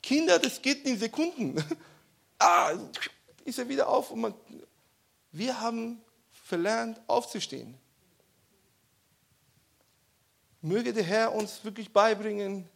Kinder, 0.00 0.38
das 0.38 0.62
geht 0.62 0.86
in 0.86 0.98
Sekunden. 0.98 1.56
Ah, 2.38 2.72
ist 3.44 3.60
er 3.60 3.68
wieder 3.68 3.88
auf. 3.88 4.10
Und 4.10 4.20
man, 4.20 4.34
wir 5.30 5.60
haben 5.60 6.02
verlernt, 6.32 7.00
aufzustehen. 7.06 7.78
Möge 10.60 10.92
der 10.92 11.04
Herr 11.04 11.32
uns 11.32 11.64
wirklich 11.64 11.92
beibringen, 11.92 12.68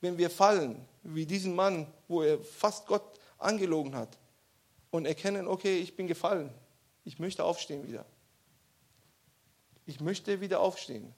wenn 0.00 0.18
wir 0.18 0.30
fallen, 0.30 0.86
wie 1.02 1.26
diesen 1.26 1.54
Mann, 1.54 1.86
wo 2.08 2.22
er 2.22 2.38
fast 2.38 2.86
Gott 2.86 3.18
angelogen 3.38 3.94
hat, 3.94 4.18
und 4.90 5.06
erkennen, 5.06 5.46
okay, 5.46 5.78
ich 5.78 5.96
bin 5.96 6.06
gefallen, 6.06 6.50
ich 7.04 7.18
möchte 7.18 7.44
aufstehen 7.44 7.86
wieder. 7.86 8.04
Ich 9.86 10.00
möchte 10.00 10.40
wieder 10.40 10.60
aufstehen. 10.60 11.14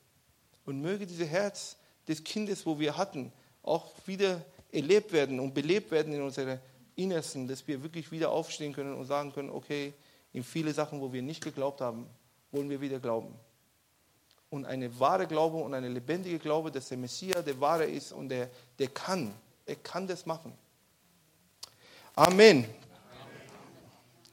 Und 0.64 0.80
möge 0.80 1.06
dieses 1.06 1.28
Herz 1.28 1.76
des 2.06 2.22
Kindes, 2.22 2.66
wo 2.66 2.78
wir 2.78 2.96
hatten, 2.96 3.32
auch 3.62 3.92
wieder 4.06 4.44
erlebt 4.70 5.12
werden 5.12 5.40
und 5.40 5.54
belebt 5.54 5.90
werden 5.90 6.12
in 6.12 6.22
unserer 6.22 6.60
Innersten, 6.96 7.48
dass 7.48 7.66
wir 7.66 7.82
wirklich 7.82 8.10
wieder 8.12 8.30
aufstehen 8.30 8.72
können 8.72 8.94
und 8.94 9.06
sagen 9.06 9.32
können, 9.32 9.50
okay, 9.50 9.94
in 10.32 10.44
viele 10.44 10.72
Sachen, 10.72 11.00
wo 11.00 11.12
wir 11.12 11.22
nicht 11.22 11.42
geglaubt 11.42 11.80
haben, 11.80 12.06
wollen 12.50 12.70
wir 12.70 12.80
wieder 12.80 12.98
glauben. 12.98 13.34
Und 14.52 14.66
eine 14.66 15.00
wahre 15.00 15.26
Glaube 15.26 15.56
und 15.56 15.72
eine 15.72 15.88
lebendige 15.88 16.38
Glaube, 16.38 16.70
dass 16.70 16.90
der 16.90 16.98
Messias 16.98 17.42
der 17.42 17.58
wahre 17.58 17.86
ist 17.86 18.12
und 18.12 18.28
der, 18.28 18.50
der 18.78 18.88
kann, 18.88 19.32
er 19.64 19.76
kann 19.76 20.06
das 20.06 20.26
machen. 20.26 20.52
Amen. 22.14 22.66
Amen. 22.66 22.74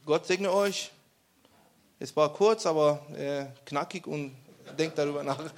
Gott 0.06 0.26
segne 0.26 0.52
euch. 0.52 0.92
Es 2.00 2.14
war 2.18 2.34
kurz, 2.34 2.66
aber 2.66 3.00
äh, 3.16 3.46
knackig 3.66 4.08
und 4.08 4.36
denkt 4.78 4.98
darüber 4.98 5.24
nach. 5.24 5.40